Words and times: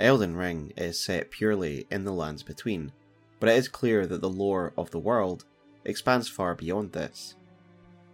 Elden 0.00 0.34
Ring 0.34 0.72
is 0.78 0.98
set 0.98 1.30
purely 1.30 1.86
in 1.90 2.04
the 2.04 2.12
lands 2.12 2.42
between, 2.42 2.90
but 3.38 3.50
it 3.50 3.56
is 3.56 3.68
clear 3.68 4.06
that 4.06 4.22
the 4.22 4.30
lore 4.30 4.72
of 4.78 4.90
the 4.90 4.98
world 4.98 5.44
expands 5.84 6.26
far 6.26 6.54
beyond 6.54 6.92
this. 6.92 7.34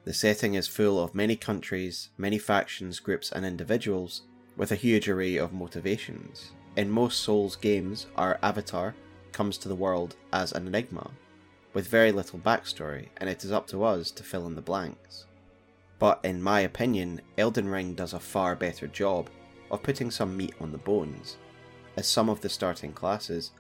The 0.04 0.12
setting 0.12 0.54
is 0.54 0.66
full 0.66 1.02
of 1.02 1.14
many 1.14 1.36
countries, 1.36 2.10
many 2.18 2.38
factions, 2.38 2.98
groups, 2.98 3.30
and 3.30 3.46
individuals 3.46 4.22
with 4.56 4.72
a 4.72 4.76
huge 4.76 5.08
array 5.08 5.36
of 5.36 5.52
motivations. 5.52 6.52
In 6.76 6.90
most 6.90 7.20
Souls 7.20 7.54
games, 7.54 8.06
our 8.16 8.38
avatar 8.42 8.96
comes 9.30 9.56
to 9.58 9.68
the 9.68 9.74
world 9.74 10.16
as 10.32 10.50
an 10.52 10.66
enigma, 10.66 11.10
with 11.72 11.86
very 11.86 12.10
little 12.10 12.40
backstory, 12.40 13.10
and 13.18 13.30
it 13.30 13.44
is 13.44 13.52
up 13.52 13.68
to 13.68 13.84
us 13.84 14.10
to 14.10 14.24
fill 14.24 14.46
in 14.46 14.56
the 14.56 14.60
blanks. 14.60 15.26
But 16.00 16.20
in 16.24 16.42
my 16.42 16.60
opinion, 16.60 17.20
Elden 17.38 17.68
Ring 17.68 17.94
does 17.94 18.12
a 18.12 18.20
far 18.20 18.56
better 18.56 18.88
job 18.88 19.30
of 19.70 19.82
putting 19.82 20.10
some 20.10 20.36
meat 20.36 20.54
on 20.60 20.72
the 20.72 20.78
bones, 20.78 21.36
as 21.96 22.06
some 22.06 22.28
of 22.28 22.40
the 22.40 22.48
starting 22.48 22.92
classes 22.92 23.52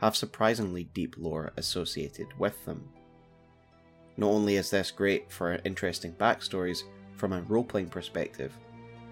have 0.00 0.16
surprisingly 0.16 0.84
deep 0.94 1.14
lore 1.16 1.52
associated 1.56 2.26
with 2.38 2.64
them. 2.64 2.88
Not 4.16 4.28
only 4.28 4.56
is 4.56 4.70
this 4.70 4.90
great 4.90 5.30
for 5.30 5.60
interesting 5.64 6.12
backstories 6.12 6.82
from 7.16 7.32
a 7.32 7.42
role 7.42 7.64
playing 7.64 7.88
perspective, 7.88 8.52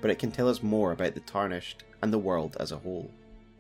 but 0.01 0.11
it 0.11 0.19
can 0.19 0.31
tell 0.31 0.49
us 0.49 0.63
more 0.63 0.93
about 0.93 1.15
the 1.15 1.21
Tarnished 1.21 1.85
and 2.03 2.13
the 2.13 2.19
world 2.19 2.57
as 2.61 2.73
a 2.73 2.77
whole. 2.77 3.11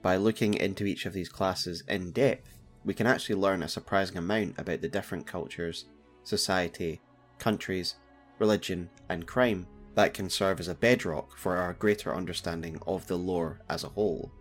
By 0.02 0.16
looking 0.16 0.54
into 0.54 0.84
each 0.84 1.06
of 1.06 1.12
these 1.12 1.28
classes 1.28 1.84
in 1.88 2.10
depth, 2.10 2.58
we 2.84 2.94
can 2.94 3.06
actually 3.06 3.36
learn 3.36 3.62
a 3.62 3.68
surprising 3.68 4.18
amount 4.18 4.58
about 4.58 4.80
the 4.80 4.88
different 4.88 5.26
cultures, 5.26 5.86
society, 6.24 7.00
countries, 7.38 7.94
religion, 8.38 8.90
and 9.08 9.26
crime 9.26 9.66
that 9.94 10.14
can 10.14 10.28
serve 10.28 10.58
as 10.58 10.68
a 10.68 10.74
bedrock 10.74 11.36
for 11.36 11.56
our 11.56 11.74
greater 11.74 12.14
understanding 12.14 12.80
of 12.86 13.06
the 13.06 13.16
lore 13.16 13.60
as 13.68 13.84
a 13.84 13.88
whole. 13.88 14.32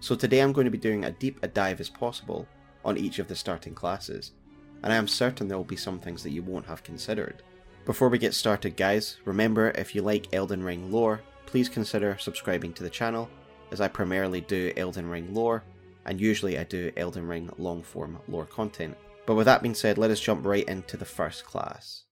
So 0.00 0.14
today 0.14 0.40
I'm 0.40 0.52
going 0.52 0.66
to 0.66 0.70
be 0.70 0.78
doing 0.78 1.04
a 1.04 1.10
deep 1.10 1.38
a 1.42 1.48
dive 1.48 1.80
as 1.80 1.88
possible 1.88 2.46
on 2.84 2.96
each 2.96 3.18
of 3.18 3.28
the 3.28 3.34
starting 3.34 3.74
classes, 3.74 4.32
and 4.82 4.92
I 4.92 4.96
am 4.96 5.08
certain 5.08 5.48
there 5.48 5.56
will 5.56 5.64
be 5.64 5.76
some 5.76 5.98
things 5.98 6.22
that 6.22 6.30
you 6.30 6.42
won't 6.42 6.66
have 6.66 6.82
considered. 6.82 7.42
Before 7.84 8.08
we 8.08 8.18
get 8.18 8.34
started, 8.34 8.76
guys, 8.76 9.18
remember 9.24 9.70
if 9.70 9.94
you 9.94 10.02
like 10.02 10.34
Elden 10.34 10.62
Ring 10.62 10.90
lore, 10.92 11.22
please 11.46 11.68
consider 11.68 12.16
subscribing 12.18 12.72
to 12.74 12.82
the 12.82 12.90
channel, 12.90 13.28
as 13.70 13.80
I 13.80 13.88
primarily 13.88 14.40
do 14.40 14.72
Elden 14.76 15.08
Ring 15.08 15.32
lore, 15.32 15.64
and 16.04 16.20
usually 16.20 16.58
I 16.58 16.64
do 16.64 16.92
Elden 16.96 17.26
Ring 17.26 17.50
long 17.58 17.82
form 17.82 18.18
lore 18.28 18.46
content. 18.46 18.96
But 19.24 19.34
with 19.34 19.46
that 19.46 19.62
being 19.62 19.74
said, 19.74 19.98
let 19.98 20.10
us 20.10 20.20
jump 20.20 20.44
right 20.44 20.68
into 20.68 20.96
the 20.96 21.04
first 21.04 21.44
class. 21.44 22.04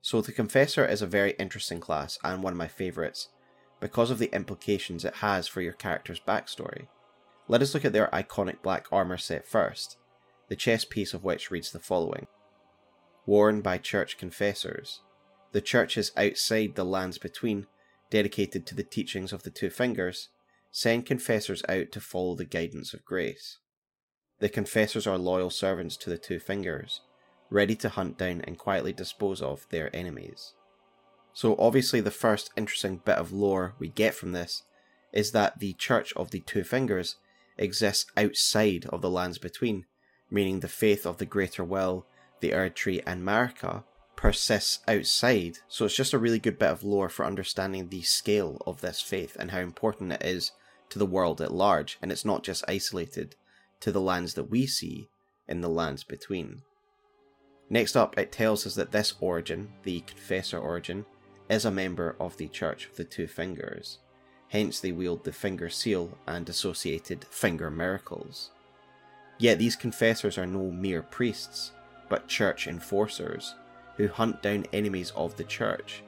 So, 0.00 0.20
the 0.20 0.30
Confessor 0.30 0.86
is 0.86 1.02
a 1.02 1.06
very 1.06 1.32
interesting 1.32 1.80
class 1.80 2.18
and 2.22 2.42
one 2.42 2.52
of 2.52 2.58
my 2.58 2.68
favourites 2.68 3.28
because 3.80 4.10
of 4.10 4.18
the 4.18 4.32
implications 4.32 5.04
it 5.04 5.16
has 5.16 5.48
for 5.48 5.60
your 5.60 5.72
character's 5.72 6.20
backstory. 6.20 6.86
Let 7.48 7.62
us 7.62 7.74
look 7.74 7.84
at 7.84 7.92
their 7.92 8.08
iconic 8.08 8.62
black 8.62 8.86
armour 8.90 9.16
set 9.16 9.46
first, 9.46 9.96
the 10.48 10.56
chest 10.56 10.90
piece 10.90 11.14
of 11.14 11.22
which 11.22 11.50
reads 11.50 11.70
the 11.70 11.78
following 11.78 12.26
Worn 13.24 13.60
by 13.60 13.78
church 13.78 14.18
confessors. 14.18 15.00
The 15.52 15.60
churches 15.60 16.12
outside 16.16 16.74
the 16.74 16.84
lands 16.84 17.18
between, 17.18 17.66
dedicated 18.10 18.66
to 18.66 18.74
the 18.74 18.82
teachings 18.82 19.32
of 19.32 19.42
the 19.42 19.50
two 19.50 19.70
fingers, 19.70 20.28
send 20.70 21.06
confessors 21.06 21.62
out 21.68 21.92
to 21.92 22.00
follow 22.00 22.34
the 22.34 22.44
guidance 22.44 22.92
of 22.92 23.04
grace. 23.04 23.58
The 24.40 24.48
confessors 24.48 25.06
are 25.06 25.16
loyal 25.16 25.50
servants 25.50 25.96
to 25.98 26.10
the 26.10 26.18
two 26.18 26.38
fingers, 26.38 27.00
ready 27.48 27.74
to 27.76 27.88
hunt 27.88 28.18
down 28.18 28.42
and 28.42 28.58
quietly 28.58 28.92
dispose 28.92 29.40
of 29.40 29.66
their 29.70 29.94
enemies. 29.94 30.52
So, 31.32 31.56
obviously, 31.58 32.00
the 32.00 32.10
first 32.10 32.50
interesting 32.56 33.00
bit 33.04 33.16
of 33.16 33.32
lore 33.32 33.74
we 33.78 33.88
get 33.88 34.14
from 34.14 34.32
this 34.32 34.64
is 35.12 35.32
that 35.32 35.58
the 35.58 35.72
Church 35.74 36.12
of 36.14 36.30
the 36.30 36.40
Two 36.40 36.64
Fingers 36.64 37.16
exists 37.58 38.10
outside 38.16 38.86
of 38.86 39.02
the 39.02 39.10
lands 39.10 39.38
between, 39.38 39.86
meaning 40.30 40.60
the 40.60 40.68
faith 40.68 41.06
of 41.06 41.18
the 41.18 41.26
Greater 41.26 41.64
Will, 41.64 42.06
the 42.40 42.50
Erdtree, 42.50 43.02
and 43.06 43.22
Marika 43.22 43.84
persists 44.16 44.80
outside. 44.88 45.58
So 45.68 45.84
it's 45.84 45.96
just 45.96 46.12
a 46.12 46.18
really 46.18 46.38
good 46.38 46.58
bit 46.58 46.70
of 46.70 46.82
lore 46.82 47.08
for 47.08 47.24
understanding 47.24 47.88
the 47.88 48.02
scale 48.02 48.62
of 48.66 48.80
this 48.80 49.00
faith 49.00 49.36
and 49.38 49.50
how 49.50 49.60
important 49.60 50.12
it 50.12 50.22
is 50.24 50.52
to 50.90 50.98
the 50.98 51.06
world 51.06 51.40
at 51.40 51.52
large, 51.52 51.98
and 52.00 52.10
it's 52.10 52.24
not 52.24 52.42
just 52.42 52.64
isolated 52.68 53.36
to 53.80 53.92
the 53.92 54.00
lands 54.00 54.34
that 54.34 54.50
we 54.50 54.66
see 54.66 55.08
in 55.48 55.60
the 55.60 55.68
lands 55.68 56.04
between. 56.04 56.62
Next 57.68 57.96
up, 57.96 58.16
it 58.16 58.32
tells 58.32 58.66
us 58.66 58.74
that 58.76 58.92
this 58.92 59.14
origin, 59.20 59.72
the 59.82 60.00
Confessor 60.00 60.58
origin, 60.58 61.04
is 61.50 61.64
a 61.64 61.70
member 61.70 62.16
of 62.20 62.36
the 62.36 62.48
Church 62.48 62.86
of 62.86 62.96
the 62.96 63.04
Two 63.04 63.26
Fingers. 63.26 63.98
Hence, 64.48 64.80
they 64.80 64.92
wield 64.92 65.24
the 65.24 65.32
finger 65.32 65.68
seal 65.68 66.16
and 66.26 66.48
associated 66.48 67.24
finger 67.24 67.70
miracles. 67.70 68.50
Yet 69.38 69.58
these 69.58 69.76
confessors 69.76 70.38
are 70.38 70.46
no 70.46 70.70
mere 70.70 71.02
priests, 71.02 71.72
but 72.08 72.28
church 72.28 72.66
enforcers 72.66 73.54
who 73.96 74.08
hunt 74.08 74.42
down 74.42 74.66
enemies 74.72 75.12
of 75.16 75.36
the 75.36 75.44
church, 75.44 76.02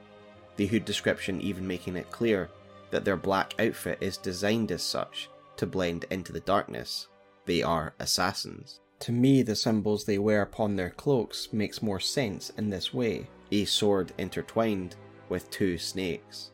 the 0.57 0.67
Hood 0.67 0.85
description 0.85 1.41
even 1.41 1.67
making 1.67 1.97
it 1.97 2.11
clear 2.11 2.51
that 2.91 3.05
their 3.05 3.17
black 3.17 3.55
outfit 3.59 3.99
is 4.01 4.17
designed 4.17 4.73
as 4.73 4.83
such 4.83 5.29
to 5.57 5.67
blend 5.67 6.05
into 6.11 6.33
the 6.33 6.41
darkness. 6.41 7.09
They 7.47 7.63
are 7.63 7.95
assassins. 7.99 8.81
To 9.01 9.13
me, 9.13 9.43
the 9.43 9.57
symbols 9.57 10.05
they 10.05 10.19
wear 10.19 10.43
upon 10.43 10.77
their 10.77 10.91
cloaks 10.91 11.53
makes 11.53 11.83
more 11.83 12.01
sense 12.01 12.51
in 12.57 12.71
this 12.71 12.93
way 12.93 13.29
a 13.51 13.65
sword 13.65 14.13
intertwined 14.19 14.97
with 15.29 15.51
two 15.51 15.79
snakes. 15.79 16.51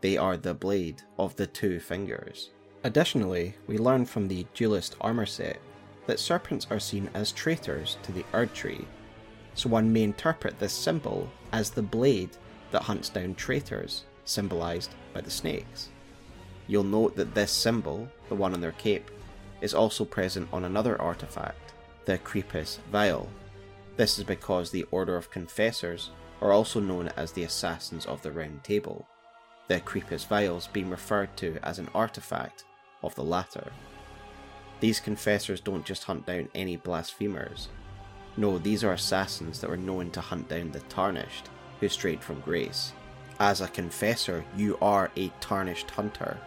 They 0.00 0.16
are 0.16 0.36
the 0.36 0.54
blade 0.54 1.02
of 1.18 1.36
the 1.36 1.46
two 1.46 1.80
fingers. 1.80 2.50
Additionally, 2.84 3.54
we 3.66 3.78
learn 3.78 4.04
from 4.04 4.28
the 4.28 4.46
duelist 4.54 4.96
armor 5.00 5.26
set 5.26 5.58
that 6.06 6.20
serpents 6.20 6.66
are 6.70 6.78
seen 6.78 7.10
as 7.14 7.32
traitors 7.32 7.96
to 8.02 8.12
the 8.12 8.24
Erdtree, 8.32 8.84
so 9.54 9.68
one 9.68 9.92
may 9.92 10.02
interpret 10.02 10.58
this 10.58 10.72
symbol 10.72 11.28
as 11.52 11.70
the 11.70 11.82
blade 11.82 12.30
that 12.70 12.82
hunts 12.82 13.08
down 13.08 13.34
traitors, 13.34 14.04
symbolised 14.24 14.94
by 15.14 15.20
the 15.20 15.30
snakes. 15.30 15.88
You'll 16.68 16.84
note 16.84 17.16
that 17.16 17.34
this 17.34 17.52
symbol, 17.52 18.08
the 18.28 18.34
one 18.34 18.52
on 18.52 18.60
their 18.60 18.72
cape, 18.72 19.10
is 19.60 19.74
also 19.74 20.04
present 20.04 20.48
on 20.52 20.64
another 20.64 21.00
artifact, 21.00 21.72
the 22.04 22.18
Crepus 22.18 22.78
Vial. 22.92 23.28
This 23.96 24.18
is 24.18 24.24
because 24.24 24.70
the 24.70 24.84
Order 24.90 25.16
of 25.16 25.30
Confessors 25.30 26.10
are 26.42 26.52
also 26.52 26.80
known 26.80 27.08
as 27.16 27.32
the 27.32 27.44
Assassins 27.44 28.04
of 28.04 28.20
the 28.22 28.30
Round 28.30 28.62
Table, 28.62 29.08
the 29.68 29.80
Crepus 29.80 30.26
Vials 30.26 30.68
being 30.68 30.90
referred 30.90 31.36
to 31.38 31.58
as 31.62 31.78
an 31.78 31.88
artifact 31.94 32.64
of 33.02 33.14
the 33.14 33.24
latter. 33.24 33.72
These 34.80 35.00
confessors 35.00 35.60
don't 35.60 35.84
just 35.84 36.04
hunt 36.04 36.26
down 36.26 36.48
any 36.54 36.76
blasphemers. 36.76 37.68
No, 38.36 38.58
these 38.58 38.84
are 38.84 38.92
assassins 38.92 39.60
that 39.60 39.70
were 39.70 39.76
known 39.76 40.10
to 40.10 40.20
hunt 40.20 40.48
down 40.48 40.70
the 40.70 40.80
tarnished, 40.80 41.48
who 41.80 41.88
strayed 41.88 42.22
from 42.22 42.40
grace. 42.40 42.92
As 43.40 43.60
a 43.60 43.68
confessor, 43.68 44.44
you 44.56 44.78
are 44.80 45.10
a 45.16 45.32
tarnished 45.40 45.90
hunter, 45.90 46.38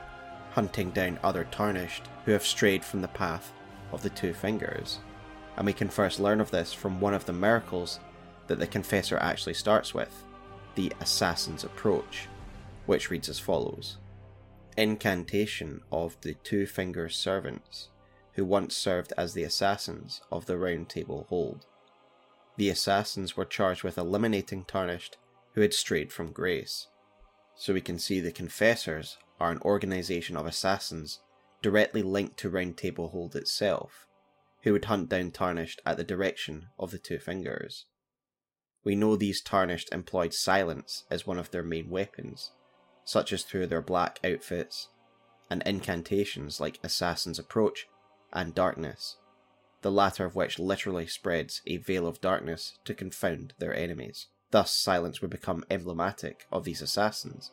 hunting 0.52 0.92
down 0.92 1.20
other 1.24 1.46
tarnished 1.46 2.04
who 2.26 2.32
have 2.32 2.46
strayed 2.46 2.86
from 2.86 3.02
the 3.02 3.08
path 3.08 3.52
of 3.92 4.02
the 4.02 4.10
two 4.10 4.34
fingers. 4.34 5.00
And 5.58 5.66
we 5.66 5.74
can 5.74 5.90
first 5.90 6.20
learn 6.20 6.40
of 6.40 6.52
this 6.52 6.74
from 6.74 7.00
one 7.00 7.14
of 7.14 7.26
the 7.26 7.34
miracles 7.34 8.00
that 8.48 8.60
the 8.60 8.68
confessor 8.68 9.18
actually 9.18 9.56
starts 9.56 9.94
with 9.94 10.24
the 10.76 10.94
assassin's 11.02 11.64
approach, 11.64 12.28
which 12.90 13.12
reads 13.12 13.30
as 13.30 13.38
follows 13.38 14.00
Incantation 14.76 15.80
of 15.92 16.18
the 16.22 16.34
Two 16.34 16.66
Fingers 16.66 17.16
Servants 17.16 17.90
who 18.34 18.44
once 18.44 18.76
served 18.76 19.14
as 19.16 19.34
the 19.34 19.44
assassins 19.44 20.22
of 20.32 20.48
the 20.48 20.58
Round 20.58 20.90
Table 20.90 21.28
Hold. 21.30 21.68
The 22.58 22.70
assassins 22.70 23.38
were 23.38 23.46
charged 23.46 23.84
with 23.84 24.00
eliminating 24.00 24.66
Tarnished 24.66 25.18
who 25.54 25.62
had 25.62 25.76
strayed 25.76 26.12
from 26.12 26.32
grace. 26.32 26.88
So 27.56 27.76
we 27.76 27.82
can 27.82 28.00
see 28.00 28.20
the 28.20 28.32
Confessors 28.32 29.20
are 29.40 29.52
an 29.52 29.62
organisation 29.62 30.36
of 30.36 30.48
assassins 30.48 31.20
directly 31.62 32.02
linked 32.02 32.38
to 32.38 32.50
Round 32.50 32.76
Table 32.76 33.10
Hold 33.10 33.36
itself, 33.36 34.08
who 34.64 34.74
would 34.74 34.86
hunt 34.86 35.10
down 35.10 35.30
Tarnished 35.30 35.80
at 35.86 35.98
the 35.98 36.04
direction 36.04 36.70
of 36.80 36.90
the 36.90 36.98
Two 36.98 37.20
Fingers. 37.20 37.86
We 38.84 38.96
know 38.96 39.16
these 39.16 39.42
Tarnished 39.42 39.94
employed 39.94 40.34
silence 40.34 41.04
as 41.12 41.28
one 41.28 41.38
of 41.38 41.52
their 41.52 41.62
main 41.62 41.92
weapons, 41.92 42.50
such 43.10 43.34
as 43.34 43.42
through 43.42 43.66
their 43.66 43.82
black 43.82 44.20
outfits, 44.24 44.90
and 45.50 45.64
incantations 45.66 46.60
like 46.60 46.80
Assassin's 46.84 47.40
Approach 47.40 47.88
and 48.32 48.54
darkness, 48.54 49.18
the 49.82 49.90
latter 49.90 50.26
of 50.26 50.36
which 50.36 50.60
literally 50.60 51.08
spreads 51.08 51.64
a 51.66 51.78
veil 51.78 52.06
of 52.06 52.22
darkness 52.22 52.78
to 52.86 52.94
confound 52.94 53.54
their 53.58 53.74
enemies. 53.74 54.28
Thus, 54.52 54.72
silence 54.72 55.22
would 55.22 55.32
become 55.32 55.66
emblematic 55.72 56.46
of 56.52 56.66
these 56.66 56.84
assassins, 56.84 57.52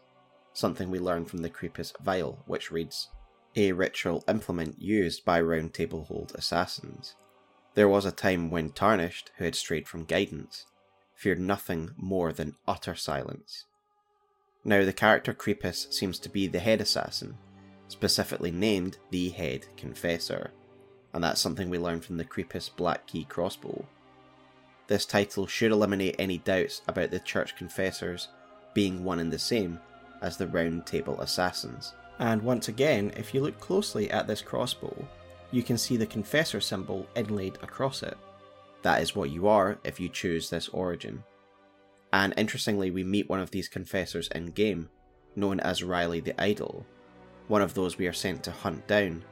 something 0.53 0.91
we 0.91 0.99
learn 0.99 1.25
from 1.25 1.38
the 1.38 1.49
Crepus 1.49 1.94
Vial, 2.03 2.43
which 2.44 2.70
reads 2.70 3.08
A 3.55 3.73
ritual 3.73 4.25
implement 4.29 4.79
used 4.79 5.25
by 5.25 5.41
Round 5.41 5.73
Table 5.73 6.05
Hold 6.05 6.32
assassins. 6.35 7.14
There 7.73 7.88
was 7.88 8.05
a 8.05 8.12
time 8.12 8.50
when 8.50 8.73
Tarnished, 8.73 9.31
who 9.38 9.44
had 9.44 9.55
strayed 9.55 9.88
from 9.88 10.05
guidance, 10.05 10.67
feared 11.14 11.41
nothing 11.41 11.93
more 11.97 12.31
than 12.31 12.56
utter 12.69 12.94
silence. 12.94 13.64
Now, 14.67 14.85
the 14.85 14.93
character 14.93 15.33
Crepus 15.33 15.93
seems 15.93 16.19
to 16.19 16.29
be 16.29 16.49
the 16.49 16.59
head 16.59 16.81
assassin, 16.81 17.39
specifically 17.87 18.51
named 18.51 18.99
the 19.13 19.29
Head 19.29 19.65
Confessor, 19.77 20.51
and 21.15 21.23
that's 21.23 21.41
something 21.41 21.71
we 21.71 21.79
learn 21.79 22.01
from 22.01 22.17
the 22.17 22.25
Crepus 22.25 22.69
Black 22.69 23.07
Key 23.07 23.27
crossbow. 23.27 23.87
This 24.89 25.07
title 25.07 25.47
should 25.47 25.71
eliminate 25.71 26.17
any 26.19 26.39
doubts 26.39 26.83
about 26.89 27.13
the 27.13 27.21
Church 27.21 27.55
Confessors 27.55 28.27
being 28.75 29.05
one 29.05 29.21
and 29.21 29.33
the 29.33 29.39
same 29.39 29.79
as 30.21 30.37
the 30.37 30.49
Round 30.49 30.85
Table 30.85 31.21
Assassins. 31.21 31.95
And 32.19 32.43
once 32.43 32.67
again, 32.67 33.13
if 33.17 33.33
you 33.33 33.43
look 33.43 33.61
closely 33.61 34.11
at 34.11 34.27
this 34.27 34.43
crossbow, 34.43 34.97
you 35.53 35.63
can 35.63 35.79
see 35.79 35.97
the 35.97 36.07
Confessor 36.07 36.61
symbol 36.61 37.07
inlaid 37.15 37.55
across 37.63 38.03
it. 38.03 38.19
That 38.83 39.01
is 39.01 39.15
what 39.15 39.31
you 39.31 39.47
are 39.47 39.79
if 39.85 40.01
you 40.01 40.09
choose 40.09 40.51
this 40.51 40.69
origin. 40.71 41.23
And 42.17 42.33
interestingly, 42.39 42.91
we 42.91 43.05
meet 43.05 43.29
one 43.29 43.41
of 43.41 43.51
these 43.51 43.69
confessors 43.69 44.29
in 44.29 44.47
game, 44.47 44.89
known 45.37 45.61
as 45.61 45.83
Rileigh 45.83 46.25
the 46.25 46.41
Idle, 46.41 46.87
one 47.47 47.61
of 47.61 47.75
those 47.75 47.99
we 47.99 48.07
are 48.07 48.13
sent 48.15 48.43
to 48.45 48.51
hunt 48.51 48.87
down 48.87 49.23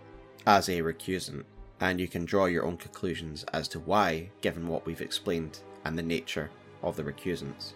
as 0.46 0.68
a 0.68 0.82
recusant, 0.82 1.44
and 1.80 1.98
you 1.98 2.06
can 2.06 2.26
draw 2.26 2.44
your 2.44 2.66
own 2.66 2.76
conclusions 2.76 3.42
as 3.54 3.68
to 3.68 3.80
why, 3.80 4.28
given 4.42 4.68
what 4.68 4.84
we've 4.84 5.00
explained 5.00 5.60
and 5.86 5.96
the 5.96 6.02
nature 6.02 6.50
of 6.82 6.94
the 6.94 7.02
recusants. 7.02 7.72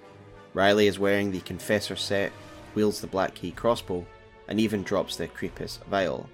Rileigh 0.52 0.88
is 0.88 0.98
wearing 0.98 1.32
the 1.32 1.40
Confessor 1.40 1.96
set, 1.96 2.30
wields 2.74 3.00
the 3.00 3.06
Black 3.06 3.34
Key 3.34 3.52
crossbow, 3.52 4.04
and 4.46 4.60
even 4.60 4.82
drops 4.82 5.16
the 5.16 5.26
Crepus 5.26 5.78
vial, 5.86 6.28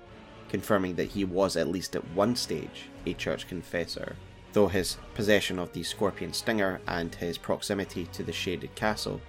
confirming 0.49 0.97
that 0.97 1.11
he 1.11 1.25
was 1.25 1.57
at 1.57 1.69
least 1.69 1.95
at 1.95 2.11
one 2.11 2.35
stage 2.35 2.89
a 3.07 3.15
church 3.15 3.47
confessor, 3.47 4.17
though 4.55 4.69
his 4.69 4.97
possession 5.15 5.59
of 5.59 5.73
the 5.73 5.83
Scorpion 5.83 6.33
Stinger 6.33 6.81
and 6.87 7.15
his 7.15 7.37
proximity 7.37 8.07
to 8.13 8.23
the 8.23 8.33
Shaded 8.33 8.75
Castle 8.75 9.21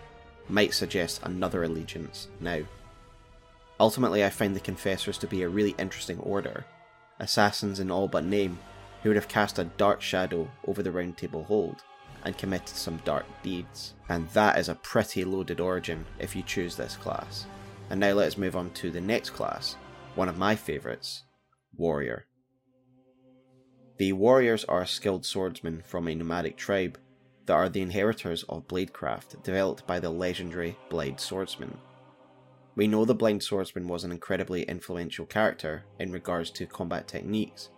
might 0.48 0.74
suggest 0.74 1.20
another 1.24 1.64
allegiance 1.64 2.28
now. 2.40 2.62
Ultimately, 3.80 4.24
I 4.24 4.30
find 4.30 4.56
the 4.56 4.62
Confessors 4.62 5.18
to 5.18 5.28
be 5.28 5.42
a 5.42 5.50
really 5.50 5.76
interesting 5.80 6.20
order, 6.20 6.64
assassins 7.20 7.80
in 7.80 7.92
all 7.92 8.08
but 8.08 8.24
name, 8.24 8.58
who 9.02 9.10
would 9.10 9.16
have 9.16 9.28
cast 9.28 9.60
a 9.60 9.66
dark 9.66 10.02
shadow 10.02 10.48
over 10.68 10.82
the 10.82 10.92
Round 10.92 11.18
Table 11.18 11.44
Hold 11.44 11.84
and 12.24 12.38
committed 12.38 12.70
some 12.70 13.02
dark 13.04 13.26
deeds. 13.44 13.96
And 14.10 14.30
that 14.30 14.58
is 14.60 14.70
a 14.70 14.76
pretty 14.76 15.26
loaded 15.26 15.60
origin 15.60 16.06
if 16.20 16.36
you 16.36 16.44
choose 16.44 16.76
this 16.76 16.96
class. 16.96 17.46
And 17.90 18.00
now 18.00 18.14
let 18.14 18.28
us 18.28 18.38
move 18.38 18.56
on 18.56 18.72
to 18.72 18.92
the 18.92 19.02
next 19.02 19.32
class, 19.32 19.76
one 20.14 20.30
of 20.30 20.38
my 20.38 20.56
favourites 20.56 21.24
Warrior. 21.76 22.26
The 23.98 24.12
warriors 24.12 24.66
are 24.66 24.86
skilled 24.86 25.26
swordsmen 25.26 25.82
from 25.86 26.10
a 26.10 26.16
nomadic 26.16 26.58
tribe 26.58 27.00
that 27.46 27.54
are 27.54 27.70
the 27.70 27.82
inheritors 27.82 28.44
of 28.50 28.68
bladecraft 28.68 29.42
developed 29.42 29.88
by 29.88 30.02
the 30.02 30.10
legendary 30.10 30.78
Blade 30.90 31.22
Swordsman. 31.22 31.78
We 32.76 32.88
know 32.88 33.06
the 33.06 33.16
Blind 33.16 33.42
Swordsman 33.42 33.88
was 33.88 34.04
an 34.04 34.12
incredibly 34.12 34.64
influential 34.64 35.26
character 35.26 35.86
in 35.98 36.12
regards 36.12 36.52
to 36.52 36.66
combat 36.66 37.08
techniques, 37.08 37.70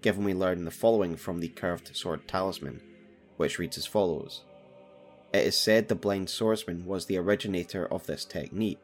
given 0.00 0.24
we 0.24 0.34
learn 0.34 0.64
the 0.64 0.72
following 0.72 1.14
from 1.14 1.38
the 1.38 1.48
Curved 1.48 1.94
Sword 1.94 2.26
Talisman, 2.26 2.82
which 3.36 3.60
reads 3.60 3.78
as 3.78 3.86
follows 3.86 4.42
It 5.32 5.46
is 5.46 5.56
said 5.56 5.86
the 5.86 5.94
Blind 5.94 6.28
Swordsman 6.28 6.86
was 6.86 7.06
the 7.06 7.18
originator 7.18 7.86
of 7.86 8.06
this 8.06 8.24
technique, 8.24 8.80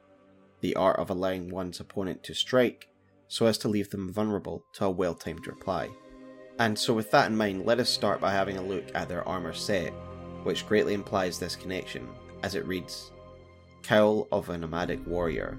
the 0.60 0.76
art 0.76 1.00
of 1.00 1.10
allowing 1.10 1.50
one's 1.50 1.80
opponent 1.80 2.22
to 2.22 2.34
strike 2.34 2.88
so 3.26 3.46
as 3.46 3.58
to 3.58 3.68
leave 3.68 3.90
them 3.90 4.12
vulnerable 4.12 4.64
to 4.74 4.84
a 4.84 4.90
well 4.90 5.14
timed 5.14 5.48
reply. 5.48 5.90
And 6.58 6.76
so, 6.76 6.92
with 6.92 7.10
that 7.12 7.30
in 7.30 7.36
mind, 7.36 7.66
let 7.66 7.78
us 7.78 7.88
start 7.88 8.20
by 8.20 8.32
having 8.32 8.56
a 8.56 8.62
look 8.62 8.84
at 8.94 9.08
their 9.08 9.26
armour 9.28 9.52
set, 9.52 9.92
which 10.42 10.66
greatly 10.66 10.94
implies 10.94 11.38
this 11.38 11.54
connection, 11.54 12.08
as 12.42 12.54
it 12.54 12.66
reads 12.66 13.12
Cowl 13.82 14.26
of 14.32 14.48
a 14.48 14.58
Nomadic 14.58 15.06
Warrior. 15.06 15.58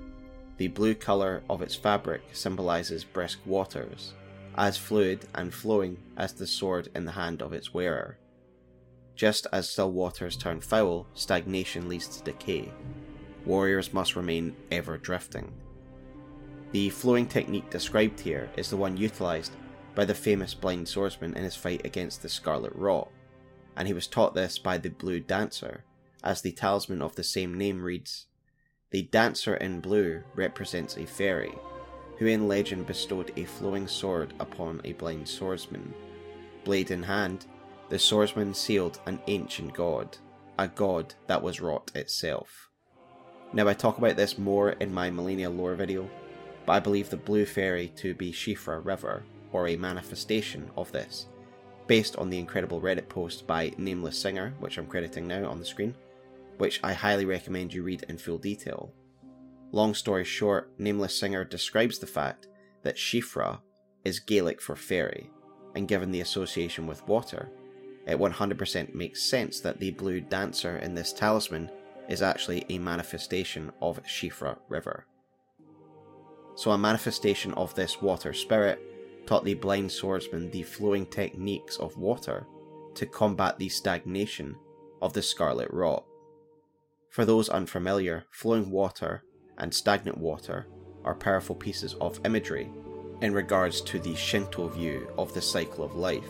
The 0.57 0.67
blue 0.67 0.93
colour 0.93 1.41
of 1.49 1.61
its 1.61 1.73
fabric 1.73 2.21
symbolises 2.33 3.05
brisk 3.05 3.39
waters, 3.45 4.13
as 4.57 4.77
fluid 4.77 5.25
and 5.35 5.53
flowing 5.53 5.97
as 6.17 6.33
the 6.33 6.45
sword 6.45 6.89
in 6.93 7.05
the 7.05 7.13
hand 7.13 7.41
of 7.41 7.53
its 7.53 7.73
wearer. 7.73 8.17
Just 9.15 9.47
as 9.53 9.69
still 9.69 9.91
waters 9.91 10.35
turn 10.35 10.59
foul, 10.59 11.07
stagnation 11.13 11.87
leads 11.87 12.07
to 12.07 12.23
decay. 12.23 12.73
Warriors 13.45 13.93
must 13.93 14.17
remain 14.17 14.53
ever 14.69 14.97
drifting. 14.97 15.53
The 16.71 16.89
flowing 16.89 17.25
technique 17.25 17.69
described 17.69 18.19
here 18.19 18.49
is 18.57 18.69
the 18.69 18.77
one 18.77 18.97
utilised 18.97 19.53
by 19.99 20.05
the 20.05 20.15
famous 20.15 20.53
blind 20.53 20.87
swordsman 20.87 21.33
in 21.33 21.43
his 21.43 21.57
fight 21.57 21.81
against 21.83 22.21
the 22.21 22.29
Scarlet 22.29 22.71
Rot, 22.73 23.11
and 23.75 23.85
he 23.85 23.93
was 23.93 24.07
taught 24.07 24.33
this 24.33 24.57
by 24.57 24.77
the 24.77 24.89
Blue 24.89 25.19
Dancer, 25.19 25.83
as 26.23 26.41
the 26.41 26.53
talisman 26.53 27.01
of 27.01 27.15
the 27.15 27.23
same 27.25 27.57
name 27.57 27.83
reads 27.83 28.27
The 28.91 29.01
dancer 29.01 29.55
in 29.55 29.81
blue 29.81 30.23
represents 30.35 30.95
a 30.95 31.05
fairy, 31.05 31.53
who 32.17 32.27
in 32.27 32.47
legend 32.47 32.87
bestowed 32.87 33.33
a 33.35 33.43
flowing 33.43 33.89
sword 33.89 34.33
upon 34.39 34.79
a 34.85 34.93
blind 34.93 35.27
swordsman. 35.27 35.93
Blade 36.63 36.91
in 36.91 37.03
hand, 37.03 37.47
the 37.89 37.99
swordsman 37.99 38.53
sealed 38.53 39.01
an 39.05 39.19
ancient 39.27 39.73
god, 39.73 40.17
a 40.57 40.69
god 40.69 41.13
that 41.27 41.43
was 41.43 41.59
rot 41.59 41.91
itself. 41.93 42.69
Now, 43.51 43.67
I 43.67 43.73
talk 43.73 43.97
about 43.97 44.15
this 44.15 44.37
more 44.37 44.69
in 44.69 44.93
my 44.93 45.09
Malenia 45.09 45.53
lore 45.53 45.75
video, 45.75 46.09
but 46.65 46.71
I 46.71 46.79
believe 46.79 47.09
the 47.09 47.17
Blue 47.17 47.45
Fairy 47.45 47.89
to 47.97 48.13
be 48.13 48.31
Siofra 48.31 48.79
River, 48.85 49.25
or 49.51 49.67
a 49.67 49.75
manifestation 49.75 50.69
of 50.77 50.91
this, 50.91 51.27
based 51.87 52.15
on 52.17 52.29
the 52.29 52.37
incredible 52.37 52.81
Reddit 52.81 53.09
post 53.09 53.47
by 53.47 53.71
Nameless 53.77 54.17
Singer, 54.17 54.53
which 54.59 54.77
I'm 54.77 54.87
crediting 54.87 55.27
now 55.27 55.49
on 55.49 55.59
the 55.59 55.65
screen, 55.65 55.95
which 56.57 56.79
I 56.83 56.93
highly 56.93 57.25
recommend 57.25 57.73
you 57.73 57.83
read 57.83 58.05
in 58.09 58.17
full 58.17 58.37
detail. 58.37 58.91
Long 59.71 59.93
story 59.93 60.23
short, 60.23 60.71
Nameless 60.77 61.17
Singer 61.17 61.43
describes 61.43 61.99
the 61.99 62.07
fact 62.07 62.47
that 62.83 62.97
Siofra 62.97 63.59
is 64.03 64.19
Gaelic 64.19 64.61
for 64.61 64.75
fairy, 64.75 65.29
and 65.75 65.87
given 65.87 66.11
the 66.11 66.21
association 66.21 66.87
with 66.87 67.07
water, 67.07 67.49
it 68.07 68.17
100% 68.17 68.95
makes 68.95 69.21
sense 69.21 69.59
that 69.59 69.79
the 69.79 69.91
blue 69.91 70.19
dancer 70.19 70.77
in 70.77 70.95
this 70.95 71.13
talisman 71.13 71.69
is 72.07 72.21
actually 72.23 72.65
a 72.69 72.79
manifestation 72.79 73.71
of 73.81 74.03
Siofra 74.03 74.57
River. 74.67 75.05
So, 76.55 76.71
a 76.71 76.77
manifestation 76.77 77.53
of 77.53 77.75
this 77.75 78.01
water 78.01 78.33
spirit 78.33 78.81
taught 79.29 79.45
the 79.45 79.53
blind 79.53 79.91
swordsman 79.91 80.49
the 80.49 80.63
flowing 80.63 81.05
techniques 81.05 81.77
of 81.77 81.95
water 81.97 82.47
to 82.95 83.05
combat 83.05 83.59
the 83.59 83.69
stagnation 83.69 84.55
of 85.03 85.13
the 85.13 85.21
scarlet 85.21 85.69
rot. 85.71 86.03
For 87.11 87.25
those 87.25 87.47
unfamiliar, 87.47 88.25
flowing 88.31 88.71
water 88.71 89.23
and 89.59 89.71
stagnant 89.71 90.17
water 90.17 90.65
are 91.03 91.13
powerful 91.13 91.55
pieces 91.55 91.93
of 92.01 92.19
imagery 92.25 92.71
in 93.21 93.31
regards 93.31 93.81
to 93.81 93.99
the 93.99 94.15
Shinto 94.15 94.67
view 94.67 95.07
of 95.15 95.31
the 95.35 95.43
cycle 95.43 95.83
of 95.83 95.95
life. 95.95 96.23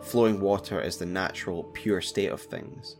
Flowing 0.00 0.40
water 0.40 0.80
is 0.80 0.96
the 0.96 1.04
natural, 1.04 1.64
pure 1.74 2.00
state 2.00 2.32
of 2.32 2.40
things, 2.40 2.96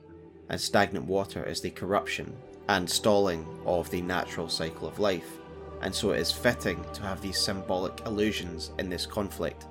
and 0.50 0.61
stagnant 0.61 1.07
water 1.07 1.43
is 1.43 1.62
the 1.62 1.71
corruption 1.71 2.37
and 2.69 2.90
stalling 2.90 3.47
of 3.64 3.88
the 3.88 4.02
natural 4.02 4.50
cycle 4.50 4.87
of 4.87 4.99
life 4.99 5.38
and 5.84 5.94
so 5.94 6.12
it 6.12 6.20
is 6.20 6.32
fitting 6.32 6.82
to 6.94 7.02
have 7.02 7.20
these 7.20 7.38
symbolic 7.38 8.00
allusions 8.06 8.72
in 8.78 8.88
this 8.88 9.06
conflict 9.06 9.66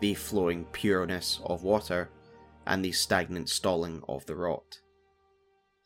the 0.00 0.12
flowing 0.12 0.66
pureness 0.66 1.40
of 1.46 1.62
water 1.64 2.10
and 2.66 2.84
the 2.84 2.92
stagnant 2.92 3.48
stalling 3.48 4.02
of 4.06 4.26
the 4.26 4.36
rot. 4.36 4.80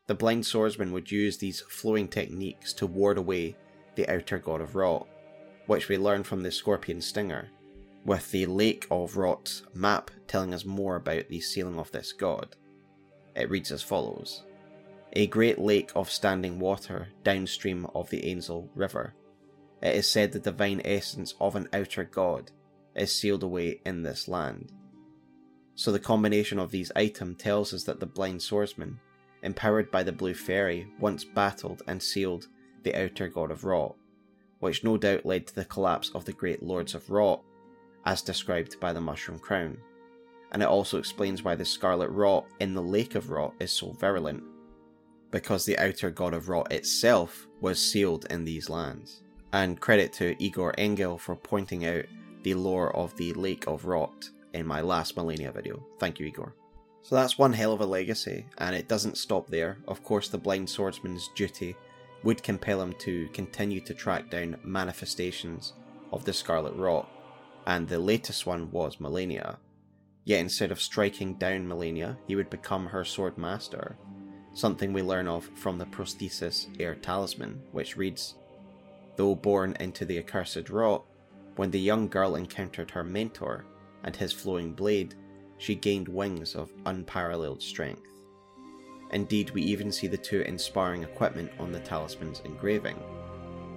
The 0.09 0.15
blind 0.15 0.45
swordsman 0.45 0.93
would 0.93 1.13
use 1.13 1.39
these 1.39 1.61
flowing 1.61 2.09
techniques 2.09 2.73
to 2.75 2.87
ward 2.87 3.19
away 3.19 3.57
the 3.95 4.09
outer 4.13 4.39
god 4.39 4.61
of 4.61 4.75
rot, 4.75 5.07
which 5.67 5.89
we 5.89 5.97
learn 5.97 6.25
from 6.25 6.43
the 6.43 6.51
scorpion 6.51 7.01
stinger, 7.01 7.49
with 8.05 8.31
the 8.33 8.47
Lake 8.47 8.87
of 8.91 9.17
Rot 9.17 9.63
map 9.75 10.11
telling 10.27 10.55
us 10.55 10.65
more 10.65 10.97
about 10.97 11.29
the 11.29 11.41
sealing 11.41 11.79
of 11.79 11.93
this 11.93 12.13
god. 12.13 12.57
It 13.37 13.51
reads 13.51 13.71
as 13.71 13.83
follows 13.83 14.43
A 15.13 15.29
great 15.29 15.59
lake 15.59 15.93
of 15.95 16.11
standing 16.11 16.59
water 16.59 17.09
downstream 17.23 17.87
of 17.95 18.11
the 18.11 18.23
Ainsel 18.23 18.69
River 18.75 19.15
it 19.81 19.95
is 19.95 20.07
said 20.07 20.33
the 20.33 20.39
divine 20.39 20.81
essence 20.85 21.35
of 21.41 21.55
an 21.55 21.69
outer 21.73 22.05
god 22.05 22.51
is 22.97 23.15
sealed 23.15 23.43
away 23.43 23.81
in 23.85 24.03
this 24.03 24.29
land. 24.29 24.73
So 25.75 25.93
the 25.93 26.01
combination 26.01 26.59
of 26.59 26.73
these 26.73 26.91
items 26.97 27.41
tells 27.41 27.73
us 27.73 27.85
that 27.85 28.01
the 28.01 28.07
blind 28.07 28.43
swordsman, 28.43 28.99
empowered 29.43 29.91
by 29.91 30.03
the 30.03 30.13
blue 30.13 30.35
fairy, 30.35 30.89
once 30.99 31.25
battled 31.25 31.83
and 31.87 32.03
sealed 32.03 32.49
the 32.83 33.01
outer 33.01 33.29
god 33.29 33.53
of 33.53 33.65
Rot, 33.65 33.95
which 34.59 34.83
no 34.83 34.97
doubt 34.97 35.25
led 35.25 35.47
to 35.47 35.55
the 35.55 35.65
collapse 35.65 36.11
of 36.15 36.25
the 36.25 36.33
great 36.33 36.63
lords 36.63 36.95
of 36.95 37.09
Rot, 37.09 37.43
as 38.05 38.23
described 38.23 38.81
by 38.81 38.93
the 38.93 39.01
Mushroom 39.01 39.39
Crown. 39.39 39.79
And 40.51 40.63
it 40.63 40.69
also 40.69 40.99
explains 40.99 41.45
why 41.45 41.55
the 41.55 41.65
Scarlet 41.65 42.11
Rot 42.11 42.47
in 42.59 42.75
the 42.75 42.83
Lake 42.83 43.15
of 43.15 43.31
Rot 43.31 43.55
is 43.61 43.71
so 43.71 43.93
virulent, 43.93 44.43
because 45.31 45.65
the 45.65 45.79
outer 45.79 46.11
god 46.11 46.35
of 46.35 46.49
Rot 46.49 46.73
itself 46.73 47.47
was 47.61 47.81
sealed 47.81 48.27
in 48.31 48.45
these 48.45 48.69
lands 48.69 49.23
and 49.53 49.81
credit 49.81 50.13
to 50.15 50.43
Igor 50.43 50.75
Engel 50.79 51.19
for 51.19 51.37
pointing 51.37 51.87
out 51.87 52.05
the 52.43 52.55
lore 52.55 52.95
of 52.95 53.17
the 53.17 53.33
Lake 53.35 53.67
of 53.67 53.85
Rot 53.85 54.31
in 54.55 54.67
my 54.67 54.81
last 54.81 55.17
Malenia 55.17 55.53
video. 55.53 55.85
Thank 55.99 56.19
you, 56.19 56.27
Igor. 56.27 56.55
So 57.03 57.15
that's 57.15 57.39
one 57.39 57.53
hell 57.53 57.73
of 57.73 57.81
a 57.81 57.87
legacy, 57.87 58.47
and 58.59 58.75
it 58.75 58.89
doesn't 58.89 59.17
stop 59.17 59.49
there. 59.49 59.79
Of 59.87 60.05
course, 60.05 60.29
the 60.29 60.39
blind 60.39 60.69
swordsman's 60.69 61.31
duty 61.35 61.77
would 62.23 62.43
compel 62.43 62.83
him 62.83 62.93
to 62.99 63.29
continue 63.29 63.81
to 63.81 63.95
track 63.95 64.29
down 64.31 64.59
manifestations 64.63 65.73
of 66.13 66.25
the 66.25 66.33
Scarlet 66.33 66.75
Rot, 66.75 67.09
and 67.67 67.89
the 67.89 67.99
latest 67.99 68.47
one 68.47 68.71
was 68.71 68.97
Malenia. 68.97 69.57
Yet 70.25 70.41
instead 70.41 70.71
of 70.71 70.81
striking 70.81 71.35
down 71.35 71.67
Malenia, 71.67 72.17
he 72.27 72.37
would 72.37 72.51
become 72.51 72.87
her 72.87 73.05
sword 73.05 73.39
master, 73.39 73.97
something 74.53 74.93
we 74.93 75.03
learn 75.03 75.29
of 75.29 75.49
from 75.55 75.79
the 75.79 75.87
prosthesis 75.87 76.67
Air 76.79 76.97
Talisman, 76.97 77.63
which 77.73 77.97
reads 77.97 78.35
Though 79.19 79.35
born 79.35 79.77
into 79.81 80.05
the 80.05 80.19
accursed 80.19 80.71
rot, 80.71 81.05
when 81.57 81.73
the 81.73 81.81
young 81.81 82.07
girl 82.07 82.37
encountered 82.37 82.93
her 82.93 83.03
mentor 83.03 83.65
and 84.05 84.15
his 84.15 84.33
flowing 84.33 84.75
blade, 84.75 85.17
she 85.59 85.75
gained 85.75 86.07
wings 86.07 86.55
of 86.55 86.73
unparalleled 86.87 87.61
strength. 87.61 88.07
Indeed, 89.11 89.51
we 89.51 89.63
even 89.63 89.91
see 89.91 90.07
the 90.07 90.17
two 90.17 90.43
inspiring 90.43 91.03
equipment 91.03 91.51
on 91.59 91.73
the 91.73 91.81
talisman's 91.81 92.43
engraving. 92.45 92.97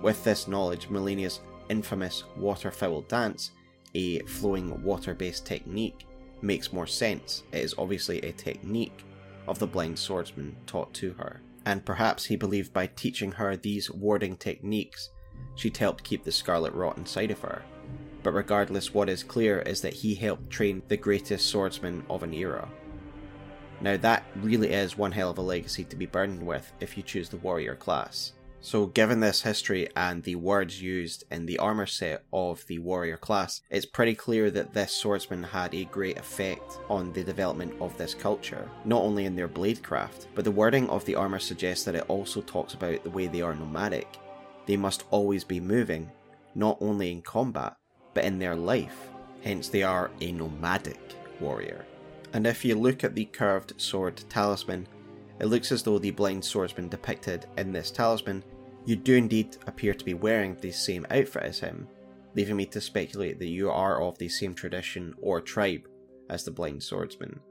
With 0.03 0.23
this 0.23 0.47
knowledge, 0.47 0.91
Malenia's 0.91 1.39
infamous 1.69 2.23
water-fowl 2.37 3.01
dance, 3.07 3.49
a 3.95 4.19
flowing 4.19 4.83
water 4.83 5.15
based 5.15 5.47
technique, 5.47 6.05
makes 6.43 6.71
more 6.71 6.85
sense. 6.85 7.41
It 7.51 7.63
is 7.63 7.73
obviously 7.79 8.19
a 8.19 8.31
technique 8.31 9.03
of 9.47 9.57
the 9.57 9.65
blind 9.65 9.97
swordsman 9.97 10.55
taught 10.67 10.93
to 10.93 11.13
her. 11.13 11.41
And 11.65 11.83
perhaps 11.83 12.25
he 12.25 12.35
believed 12.35 12.73
by 12.73 12.85
teaching 12.85 13.31
her 13.31 13.57
these 13.57 13.89
warding 13.89 14.37
techniques, 14.37 15.09
she'd 15.55 15.77
helped 15.77 16.03
keep 16.03 16.23
the 16.23 16.31
scarlet 16.31 16.73
rot 16.73 16.97
inside 16.97 17.31
of 17.31 17.39
her. 17.39 17.63
But 18.23 18.33
regardless, 18.33 18.93
what 18.93 19.09
is 19.09 19.23
clear 19.23 19.59
is 19.59 19.81
that 19.81 19.93
he 19.93 20.15
helped 20.15 20.49
train 20.49 20.83
the 20.87 20.97
greatest 20.97 21.47
swordsman 21.47 22.03
of 22.09 22.23
an 22.23 22.33
era. 22.33 22.69
Now, 23.81 23.97
that 23.97 24.23
really 24.35 24.69
is 24.69 24.97
one 24.97 25.11
hell 25.11 25.31
of 25.31 25.39
a 25.39 25.41
legacy 25.41 25.83
to 25.85 25.95
be 25.95 26.05
burdened 26.05 26.45
with 26.45 26.71
if 26.79 26.95
you 26.95 27.03
choose 27.03 27.29
the 27.29 27.37
warrior 27.37 27.75
class. 27.75 28.33
So, 28.63 28.85
given 28.85 29.21
this 29.21 29.41
history 29.41 29.89
and 29.95 30.21
the 30.21 30.35
words 30.35 30.83
used 30.83 31.23
in 31.31 31.47
the 31.47 31.57
armor 31.57 31.87
set 31.87 32.23
of 32.31 32.63
the 32.67 32.77
warrior 32.77 33.17
class, 33.17 33.61
it's 33.71 33.87
pretty 33.87 34.13
clear 34.13 34.51
that 34.51 34.71
this 34.71 34.93
swordsman 34.93 35.41
had 35.41 35.73
a 35.73 35.85
great 35.85 36.19
effect 36.19 36.77
on 36.87 37.11
the 37.11 37.23
development 37.23 37.73
of 37.81 37.97
this 37.97 38.13
culture, 38.13 38.69
not 38.85 39.01
only 39.01 39.25
in 39.25 39.35
their 39.35 39.47
bladecraft, 39.47 40.27
but 40.35 40.45
the 40.45 40.51
wording 40.51 40.87
of 40.91 41.03
the 41.05 41.15
armor 41.15 41.39
suggests 41.39 41.85
that 41.85 41.95
it 41.95 42.05
also 42.07 42.39
talks 42.41 42.75
about 42.75 43.03
the 43.03 43.09
way 43.09 43.25
they 43.25 43.41
are 43.41 43.55
nomadic. 43.55 44.19
They 44.71 44.77
must 44.77 45.03
always 45.11 45.43
be 45.43 45.59
moving, 45.59 46.09
not 46.55 46.77
only 46.79 47.11
in 47.11 47.23
combat, 47.23 47.75
but 48.13 48.23
in 48.23 48.39
their 48.39 48.55
life, 48.55 49.09
hence, 49.41 49.67
they 49.67 49.83
are 49.83 50.11
a 50.21 50.31
nomadic 50.31 51.13
warrior. 51.41 51.85
And 52.31 52.47
if 52.47 52.63
you 52.63 52.75
look 52.75 53.03
at 53.03 53.13
the 53.13 53.25
curved 53.25 53.73
sword 53.75 54.23
talisman, 54.29 54.87
it 55.41 55.47
looks 55.47 55.73
as 55.73 55.83
though 55.83 55.99
the 55.99 56.11
blind 56.11 56.45
swordsman 56.45 56.87
depicted 56.87 57.47
in 57.57 57.73
this 57.73 57.91
talisman, 57.91 58.45
you 58.85 58.95
do 58.95 59.15
indeed 59.15 59.57
appear 59.67 59.93
to 59.93 60.05
be 60.05 60.13
wearing 60.13 60.55
the 60.55 60.71
same 60.71 61.05
outfit 61.11 61.43
as 61.43 61.59
him, 61.59 61.85
leaving 62.33 62.55
me 62.55 62.65
to 62.67 62.79
speculate 62.79 63.39
that 63.39 63.49
you 63.49 63.69
are 63.69 64.01
of 64.01 64.17
the 64.19 64.29
same 64.29 64.53
tradition 64.53 65.13
or 65.21 65.41
tribe 65.41 65.85
as 66.29 66.45
the 66.45 66.51
blind 66.51 66.81
swordsman. 66.81 67.41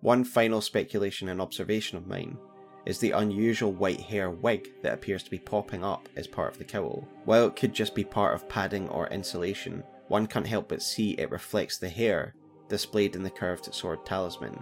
One 0.00 0.24
final 0.24 0.60
speculation 0.60 1.28
and 1.28 1.40
observation 1.40 1.98
of 1.98 2.08
mine 2.08 2.36
is 2.86 2.98
the 2.98 3.12
unusual 3.12 3.72
white 3.72 4.00
hair 4.00 4.30
wig 4.30 4.72
that 4.82 4.94
appears 4.94 5.22
to 5.22 5.30
be 5.30 5.38
popping 5.38 5.84
up 5.84 6.08
as 6.16 6.26
part 6.26 6.52
of 6.52 6.58
the 6.58 6.64
cowl. 6.64 7.06
While 7.24 7.46
it 7.46 7.56
could 7.56 7.72
just 7.72 7.94
be 7.94 8.04
part 8.04 8.34
of 8.34 8.48
padding 8.48 8.88
or 8.88 9.06
insulation, 9.08 9.84
one 10.08 10.26
can't 10.26 10.46
help 10.46 10.68
but 10.68 10.82
see 10.82 11.12
it 11.12 11.30
reflects 11.30 11.78
the 11.78 11.88
hair 11.88 12.34
displayed 12.68 13.14
in 13.14 13.22
the 13.22 13.30
curved 13.30 13.72
sword 13.74 14.04
talisman, 14.04 14.58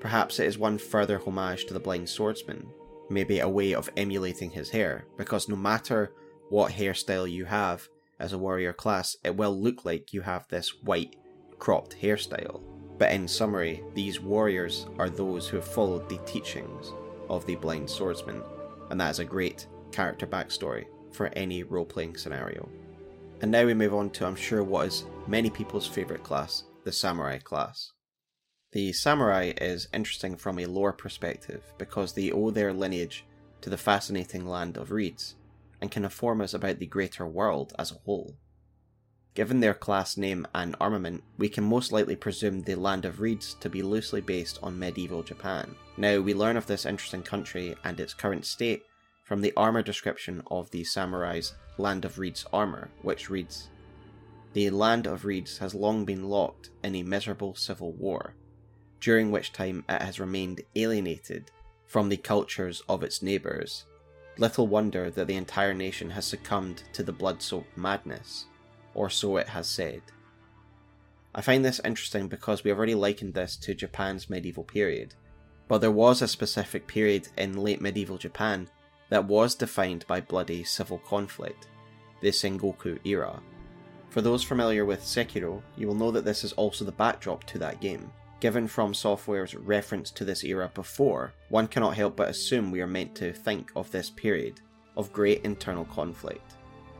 Perhaps 0.00 0.38
it 0.38 0.46
is 0.46 0.58
one 0.58 0.78
further 0.78 1.18
homage 1.18 1.66
to 1.66 1.74
the 1.74 1.80
blind 1.80 2.08
swordsman, 2.08 2.68
maybe 3.08 3.40
a 3.40 3.48
way 3.48 3.74
of 3.74 3.90
emulating 3.96 4.50
his 4.50 4.70
hair, 4.70 5.06
because 5.16 5.48
no 5.48 5.56
matter 5.56 6.12
what 6.48 6.72
hairstyle 6.72 7.30
you 7.30 7.44
have 7.44 7.88
as 8.20 8.32
a 8.32 8.38
warrior 8.38 8.72
class, 8.72 9.16
it 9.24 9.36
will 9.36 9.60
look 9.60 9.84
like 9.84 10.12
you 10.12 10.20
have 10.20 10.46
this 10.48 10.82
white, 10.82 11.16
cropped 11.58 11.96
hairstyle. 12.00 12.62
But 12.98 13.12
in 13.12 13.26
summary, 13.26 13.82
these 13.94 14.20
warriors 14.20 14.86
are 14.98 15.10
those 15.10 15.48
who 15.48 15.56
have 15.56 15.66
followed 15.66 16.08
the 16.08 16.18
teachings 16.18 16.92
of 17.28 17.46
the 17.46 17.56
blind 17.56 17.88
swordsman, 17.88 18.42
and 18.90 19.00
that 19.00 19.10
is 19.10 19.18
a 19.18 19.24
great 19.24 19.66
character 19.92 20.26
backstory 20.26 20.86
for 21.12 21.26
any 21.34 21.62
role 21.62 21.84
playing 21.84 22.16
scenario. 22.16 22.68
And 23.40 23.50
now 23.50 23.64
we 23.64 23.74
move 23.74 23.94
on 23.94 24.10
to, 24.10 24.26
I'm 24.26 24.36
sure, 24.36 24.62
what 24.62 24.86
is 24.86 25.04
many 25.26 25.50
people's 25.50 25.86
favourite 25.86 26.22
class, 26.22 26.64
the 26.84 26.92
samurai 26.92 27.38
class. 27.38 27.92
The 28.72 28.92
samurai 28.92 29.52
is 29.60 29.88
interesting 29.92 30.36
from 30.36 30.58
a 30.58 30.66
lore 30.66 30.92
perspective 30.92 31.62
because 31.78 32.12
they 32.12 32.32
owe 32.32 32.50
their 32.50 32.72
lineage 32.72 33.24
to 33.60 33.70
the 33.70 33.78
fascinating 33.78 34.46
land 34.46 34.76
of 34.76 34.90
reeds 34.90 35.36
and 35.80 35.90
can 35.90 36.04
inform 36.04 36.40
us 36.40 36.54
about 36.54 36.78
the 36.78 36.86
greater 36.86 37.26
world 37.26 37.72
as 37.78 37.90
a 37.90 37.98
whole. 38.04 38.36
Given 39.36 39.60
their 39.60 39.74
class 39.74 40.16
name 40.16 40.48
and 40.54 40.74
armament, 40.80 41.22
we 41.36 41.50
can 41.50 41.62
most 41.62 41.92
likely 41.92 42.16
presume 42.16 42.62
the 42.62 42.74
Land 42.74 43.04
of 43.04 43.20
Reeds 43.20 43.52
to 43.60 43.68
be 43.68 43.82
loosely 43.82 44.22
based 44.22 44.58
on 44.62 44.78
medieval 44.78 45.22
Japan. 45.22 45.76
Now, 45.98 46.20
we 46.20 46.32
learn 46.32 46.56
of 46.56 46.66
this 46.66 46.86
interesting 46.86 47.22
country 47.22 47.76
and 47.84 48.00
its 48.00 48.14
current 48.14 48.46
state 48.46 48.86
from 49.24 49.42
the 49.42 49.52
armour 49.54 49.82
description 49.82 50.42
of 50.50 50.70
the 50.70 50.84
samurai's 50.84 51.52
Land 51.76 52.06
of 52.06 52.18
Reeds 52.18 52.46
armour, 52.50 52.88
which 53.02 53.28
reads 53.28 53.68
The 54.54 54.70
Land 54.70 55.06
of 55.06 55.26
Reeds 55.26 55.58
has 55.58 55.74
long 55.74 56.06
been 56.06 56.30
locked 56.30 56.70
in 56.82 56.94
a 56.94 57.02
miserable 57.02 57.54
civil 57.54 57.92
war, 57.92 58.36
during 59.00 59.30
which 59.30 59.52
time 59.52 59.84
it 59.86 60.00
has 60.00 60.18
remained 60.18 60.62
alienated 60.76 61.50
from 61.86 62.08
the 62.08 62.16
cultures 62.16 62.82
of 62.88 63.02
its 63.02 63.20
neighbours. 63.20 63.84
Little 64.38 64.66
wonder 64.66 65.10
that 65.10 65.26
the 65.26 65.36
entire 65.36 65.74
nation 65.74 66.08
has 66.08 66.24
succumbed 66.24 66.84
to 66.94 67.02
the 67.02 67.12
blood 67.12 67.42
soaked 67.42 67.76
madness, 67.76 68.46
or 68.96 69.10
so 69.10 69.36
it 69.36 69.48
has 69.48 69.68
said. 69.68 70.00
I 71.34 71.42
find 71.42 71.64
this 71.64 71.80
interesting 71.84 72.28
because 72.28 72.64
we 72.64 72.70
have 72.70 72.78
already 72.78 72.94
likened 72.94 73.34
this 73.34 73.56
to 73.58 73.74
Japan's 73.74 74.30
medieval 74.30 74.64
period, 74.64 75.14
but 75.68 75.78
there 75.78 75.90
was 75.90 76.22
a 76.22 76.28
specific 76.28 76.86
period 76.86 77.28
in 77.36 77.62
late 77.62 77.80
medieval 77.80 78.16
Japan 78.16 78.68
that 79.10 79.26
was 79.26 79.54
defined 79.54 80.06
by 80.08 80.20
bloody 80.20 80.64
civil 80.64 80.98
conflict, 80.98 81.68
the 82.22 82.28
Sengoku 82.28 82.98
era. 83.04 83.40
For 84.08 84.22
those 84.22 84.42
familiar 84.42 84.86
with 84.86 85.02
Sekiro, 85.02 85.60
you 85.76 85.86
will 85.86 85.94
know 85.94 86.10
that 86.10 86.24
this 86.24 86.42
is 86.42 86.54
also 86.54 86.84
the 86.84 86.92
backdrop 86.92 87.44
to 87.44 87.58
that 87.58 87.80
game. 87.80 88.10
Given 88.40 88.66
From 88.66 88.94
Software's 88.94 89.54
reference 89.54 90.10
to 90.12 90.24
this 90.24 90.42
era 90.42 90.70
before, 90.74 91.32
one 91.50 91.68
cannot 91.68 91.96
help 91.96 92.16
but 92.16 92.30
assume 92.30 92.70
we 92.70 92.80
are 92.80 92.86
meant 92.86 93.14
to 93.16 93.32
think 93.32 93.70
of 93.76 93.90
this 93.90 94.08
period 94.08 94.60
of 94.96 95.12
great 95.12 95.44
internal 95.44 95.84
conflict, 95.84 96.55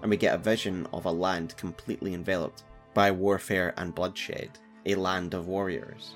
and 0.06 0.10
we 0.12 0.16
get 0.16 0.36
a 0.36 0.38
vision 0.38 0.86
of 0.92 1.06
a 1.06 1.10
land 1.10 1.56
completely 1.56 2.14
enveloped 2.14 2.62
by 2.94 3.10
warfare 3.10 3.74
and 3.76 3.92
bloodshed, 3.92 4.50
a 4.84 4.94
land 4.94 5.34
of 5.34 5.48
warriors. 5.48 6.14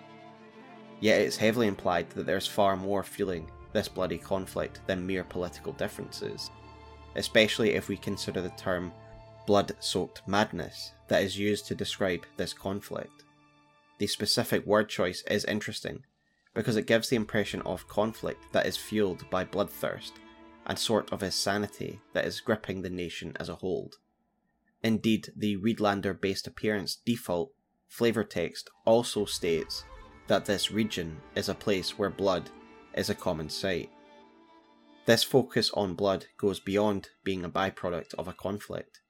Yet 1.01 1.21
it's 1.21 1.37
heavily 1.37 1.67
implied 1.67 2.09
that 2.11 2.25
there's 2.25 2.47
far 2.47 2.77
more 2.77 3.03
fueling 3.03 3.51
this 3.73 3.89
bloody 3.89 4.17
conflict 4.17 4.81
than 4.87 5.05
mere 5.05 5.25
political 5.25 5.73
differences, 5.73 6.53
especially 7.17 7.75
if 7.75 7.89
we 7.89 7.97
consider 7.97 8.41
the 8.41 8.51
term 8.51 8.93
blood 9.45 9.73
soaked 9.81 10.23
madness 10.25 10.93
that 11.09 11.25
is 11.25 11.37
used 11.37 11.67
to 11.67 11.75
describe 11.75 12.25
this 12.37 12.53
conflict 12.53 13.25
the 13.99 14.07
specific 14.07 14.65
word 14.67 14.89
choice 14.89 15.25
is 15.31 15.45
interesting 15.47 16.05
because 16.55 16.77
it 16.77 16.87
gives 16.87 17.09
the 17.09 17.17
impression 17.17 17.61
of 17.63 17.89
conflict 17.89 18.41
that 18.53 18.67
is 18.67 18.77
fueled 18.77 19.29
by 19.31 19.45
bloodthirst 19.45 20.13
and 20.71 20.79
sort 20.79 21.13
of 21.13 21.21
insanity 21.21 22.01
that 22.13 22.25
is 22.25 22.39
gripping 22.39 22.81
the 22.81 22.89
nation 22.89 23.37
as 23.41 23.49
a 23.49 23.57
whole. 23.57 23.91
Indeed, 24.85 25.33
the 25.37 25.57
Reedlander 25.57 26.19
based 26.21 26.47
appearance 26.47 26.95
default 26.95 27.51
flavor 27.89 28.23
text 28.23 28.71
also 28.85 29.25
states 29.25 29.83
that 30.29 30.45
this 30.45 30.71
region 30.71 31.17
is 31.35 31.49
a 31.49 31.57
place 31.57 31.99
where 31.99 32.09
blood 32.09 32.51
is 32.95 33.11
a 33.11 33.17
common 33.17 33.49
sight. 33.49 33.91
This 35.07 35.25
focus 35.25 35.73
on 35.75 35.95
blood 35.95 36.27
goes 36.39 36.61
beyond 36.61 37.09
being 37.25 37.45
a 37.45 37.51
byproduct 37.51 38.15
of 38.15 38.29
a 38.29 38.33
conflict, 38.33 39.01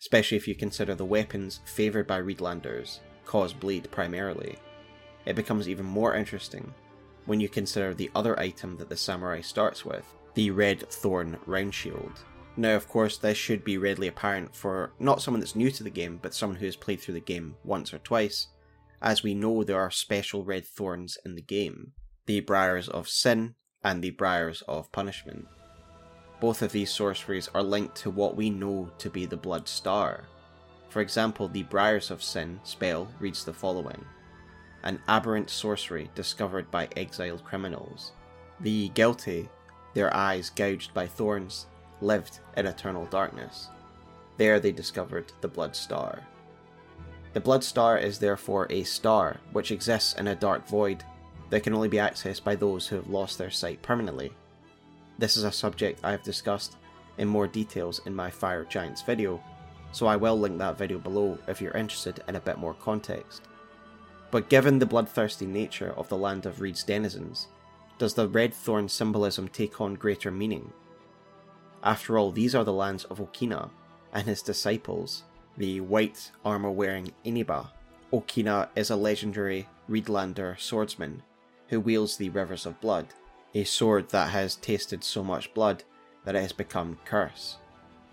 especially 0.00 0.38
if 0.38 0.48
you 0.48 0.54
consider 0.54 0.94
the 0.94 1.04
weapons 1.04 1.60
favoured 1.66 2.06
by 2.06 2.22
Reedlanders 2.22 3.00
cause 3.26 3.52
bleed 3.52 3.90
primarily. 3.90 4.56
It 5.26 5.36
becomes 5.36 5.68
even 5.68 5.84
more 5.84 6.14
interesting 6.14 6.72
when 7.26 7.38
you 7.38 7.50
consider 7.50 7.92
the 7.92 8.10
other 8.14 8.40
item 8.40 8.78
that 8.78 8.88
the 8.88 8.96
samurai 8.96 9.42
starts 9.42 9.84
with, 9.84 10.06
the 10.36 10.52
red 10.52 10.88
thorn 10.88 11.36
round 11.46 11.74
shield. 11.74 12.20
Now, 12.56 12.76
of 12.76 12.88
course, 12.88 13.18
this 13.18 13.36
should 13.36 13.64
be 13.64 13.78
readily 13.78 14.06
apparent 14.06 14.54
for 14.54 14.92
not 15.00 15.20
someone 15.20 15.40
that's 15.40 15.56
new 15.56 15.72
to 15.72 15.82
the 15.82 15.90
game, 15.90 16.20
but 16.22 16.32
someone 16.32 16.60
who 16.60 16.66
has 16.66 16.76
played 16.76 17.00
through 17.00 17.14
the 17.14 17.20
game 17.20 17.56
once 17.64 17.92
or 17.92 17.98
twice, 17.98 18.46
as 19.02 19.24
we 19.24 19.34
know 19.34 19.64
there 19.64 19.80
are 19.80 19.90
special 19.90 20.44
red 20.44 20.64
thorns 20.64 21.18
in 21.26 21.34
the 21.34 21.42
game 21.42 21.92
the 22.26 22.38
Briars 22.38 22.88
of 22.88 23.08
Sin 23.08 23.54
and 23.82 24.00
the 24.00 24.10
Briars 24.10 24.62
of 24.68 24.92
Punishment. 24.92 25.48
Both 26.40 26.62
of 26.62 26.70
these 26.70 26.92
sorceries 26.92 27.48
are 27.52 27.62
linked 27.64 27.96
to 27.96 28.10
what 28.10 28.36
we 28.36 28.50
know 28.50 28.92
to 28.98 29.10
be 29.10 29.26
the 29.26 29.36
Blood 29.36 29.66
Star, 29.66 30.28
for 30.96 31.02
example, 31.02 31.48
the 31.48 31.64
Briars 31.64 32.10
of 32.10 32.22
Sin 32.22 32.58
spell 32.64 33.06
reads 33.20 33.44
the 33.44 33.52
following 33.52 34.02
An 34.82 34.98
aberrant 35.08 35.50
sorcery 35.50 36.10
discovered 36.14 36.70
by 36.70 36.88
exiled 36.96 37.44
criminals. 37.44 38.12
The 38.60 38.88
guilty, 38.90 39.50
their 39.96 40.14
eyes 40.14 40.50
gouged 40.50 40.92
by 40.92 41.06
thorns, 41.06 41.64
lived 42.02 42.40
in 42.58 42.66
eternal 42.66 43.06
darkness. 43.06 43.68
There 44.36 44.60
they 44.60 44.70
discovered 44.70 45.32
the 45.40 45.48
Blood 45.48 45.74
Star. 45.74 46.20
The 47.32 47.40
Blood 47.40 47.64
Star 47.64 47.96
is 47.96 48.18
therefore 48.18 48.66
a 48.68 48.82
star 48.82 49.38
which 49.52 49.70
exists 49.70 50.12
in 50.12 50.26
a 50.26 50.34
dark 50.34 50.68
void 50.68 51.02
that 51.48 51.62
can 51.62 51.72
only 51.72 51.88
be 51.88 51.96
accessed 51.96 52.44
by 52.44 52.56
those 52.56 52.86
who 52.86 52.96
have 52.96 53.08
lost 53.08 53.38
their 53.38 53.50
sight 53.50 53.80
permanently. 53.80 54.32
This 55.18 55.38
is 55.38 55.44
a 55.44 55.50
subject 55.50 56.00
I 56.04 56.10
have 56.10 56.22
discussed 56.22 56.76
in 57.16 57.26
more 57.26 57.46
details 57.46 58.02
in 58.04 58.14
my 58.14 58.28
Fire 58.28 58.66
Giants 58.66 59.00
video, 59.00 59.42
so 59.92 60.06
I 60.06 60.16
will 60.16 60.38
link 60.38 60.58
that 60.58 60.76
video 60.76 60.98
below 60.98 61.38
if 61.48 61.62
you're 61.62 61.72
interested 61.72 62.22
in 62.28 62.36
a 62.36 62.40
bit 62.40 62.58
more 62.58 62.74
context. 62.74 63.44
But 64.30 64.50
given 64.50 64.78
the 64.78 64.84
bloodthirsty 64.84 65.46
nature 65.46 65.94
of 65.96 66.10
the 66.10 66.18
land 66.18 66.44
of 66.44 66.60
Reed's 66.60 66.84
denizens, 66.84 67.46
does 67.98 68.14
the 68.14 68.28
red 68.28 68.52
thorn 68.52 68.88
symbolism 68.88 69.48
take 69.48 69.80
on 69.80 69.94
greater 69.94 70.30
meaning? 70.30 70.72
After 71.82 72.18
all, 72.18 72.30
these 72.30 72.54
are 72.54 72.64
the 72.64 72.72
lands 72.72 73.04
of 73.04 73.18
Okina 73.18 73.70
and 74.12 74.26
his 74.26 74.42
disciples, 74.42 75.22
the 75.56 75.80
white 75.80 76.30
armor 76.44 76.70
wearing 76.70 77.12
Iniba. 77.24 77.68
Okina 78.12 78.68
is 78.74 78.90
a 78.90 78.96
legendary 78.96 79.68
Reedlander 79.88 80.58
swordsman 80.58 81.22
who 81.68 81.80
wields 81.80 82.16
the 82.16 82.28
Rivers 82.28 82.66
of 82.66 82.80
Blood, 82.80 83.06
a 83.54 83.64
sword 83.64 84.10
that 84.10 84.30
has 84.30 84.56
tasted 84.56 85.02
so 85.02 85.24
much 85.24 85.52
blood 85.54 85.84
that 86.24 86.34
it 86.34 86.42
has 86.42 86.52
become 86.52 86.98
curse. 87.04 87.56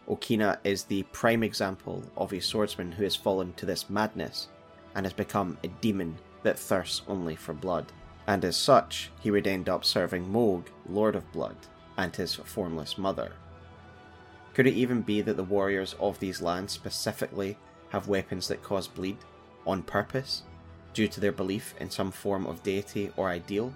Okina 0.07 0.57
is 0.63 0.83
the 0.83 1.03
prime 1.11 1.43
example 1.43 2.03
of 2.17 2.33
a 2.33 2.39
swordsman 2.39 2.91
who 2.91 3.03
has 3.03 3.15
fallen 3.15 3.53
to 3.53 3.65
this 3.65 3.89
madness 3.89 4.49
and 4.95 5.05
has 5.05 5.13
become 5.13 5.57
a 5.63 5.67
demon 5.67 6.17
that 6.43 6.59
thirsts 6.59 7.01
only 7.07 7.35
for 7.35 7.53
blood. 7.53 7.91
And 8.27 8.45
as 8.45 8.55
such, 8.55 9.11
he 9.19 9.31
would 9.31 9.47
end 9.47 9.67
up 9.67 9.83
serving 9.83 10.25
Mohg, 10.27 10.65
Lord 10.87 11.15
of 11.15 11.31
Blood, 11.31 11.57
and 11.97 12.15
his 12.15 12.35
formless 12.35 12.97
mother. 12.97 13.33
Could 14.53 14.67
it 14.67 14.75
even 14.75 15.01
be 15.01 15.21
that 15.21 15.35
the 15.35 15.43
warriors 15.43 15.95
of 15.99 16.19
these 16.19 16.41
lands 16.41 16.73
specifically 16.73 17.57
have 17.89 18.07
weapons 18.07 18.47
that 18.47 18.63
cause 18.63 18.87
bleed, 18.87 19.17
on 19.65 19.83
purpose, 19.83 20.43
due 20.93 21.07
to 21.07 21.19
their 21.19 21.31
belief 21.31 21.73
in 21.79 21.89
some 21.89 22.11
form 22.11 22.45
of 22.45 22.63
deity 22.63 23.11
or 23.17 23.29
ideal? 23.29 23.73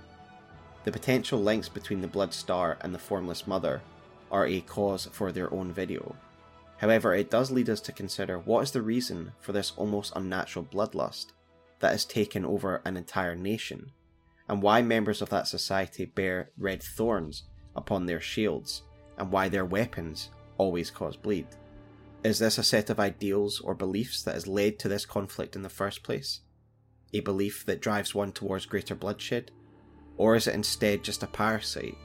The 0.84 0.92
potential 0.92 1.42
links 1.42 1.68
between 1.68 2.02
the 2.02 2.08
Blood 2.08 2.34
Star 2.34 2.78
and 2.82 2.94
the 2.94 3.00
Formless 3.00 3.48
Mother 3.48 3.82
are 4.32 4.48
a 4.48 4.62
cause 4.62 5.10
for 5.12 5.32
their 5.32 5.54
own 5.54 5.74
video. 5.74 6.16
However, 6.78 7.14
it 7.14 7.32
does 7.32 7.52
lead 7.52 7.70
us 7.70 7.82
to 7.82 7.92
consider 7.92 8.40
what 8.40 8.62
is 8.62 8.72
the 8.72 8.82
reason 8.82 9.34
for 9.40 9.52
this 9.52 9.74
almost 9.76 10.14
unnatural 10.16 10.66
bloodlust 10.66 11.28
that 11.80 11.92
has 11.92 12.06
taken 12.06 12.46
over 12.46 12.82
an 12.86 12.96
entire 12.96 13.36
nation, 13.36 13.92
and 14.50 14.62
why 14.62 14.82
members 14.82 15.22
of 15.22 15.30
that 15.30 15.48
society 15.48 16.06
bear 16.06 16.52
red 16.58 16.82
thorns 16.82 17.44
upon 17.76 18.06
their 18.06 18.22
shields, 18.22 18.84
and 19.18 19.32
why 19.32 19.50
their 19.50 19.66
weapons 19.66 20.30
always 20.58 20.90
cause 20.90 21.16
bleed. 21.16 21.48
Is 22.24 22.40
this 22.40 22.58
a 22.58 22.64
set 22.64 22.90
of 22.90 23.00
ideals 23.00 23.60
or 23.60 23.76
beliefs 23.76 24.24
that 24.24 24.34
has 24.34 24.48
led 24.48 24.80
to 24.80 24.88
this 24.88 25.06
conflict 25.06 25.56
in 25.56 25.62
the 25.62 25.70
first 25.70 26.04
place? 26.04 26.42
A 27.14 27.20
belief 27.20 27.66
that 27.66 27.82
drives 27.82 28.16
one 28.16 28.32
towards 28.32 28.66
greater 28.66 28.96
bloodshed? 28.96 29.52
Or 30.18 30.36
is 30.36 30.48
it 30.48 30.56
instead 30.56 31.04
just 31.04 31.24
a 31.24 31.28
parasite, 31.28 31.96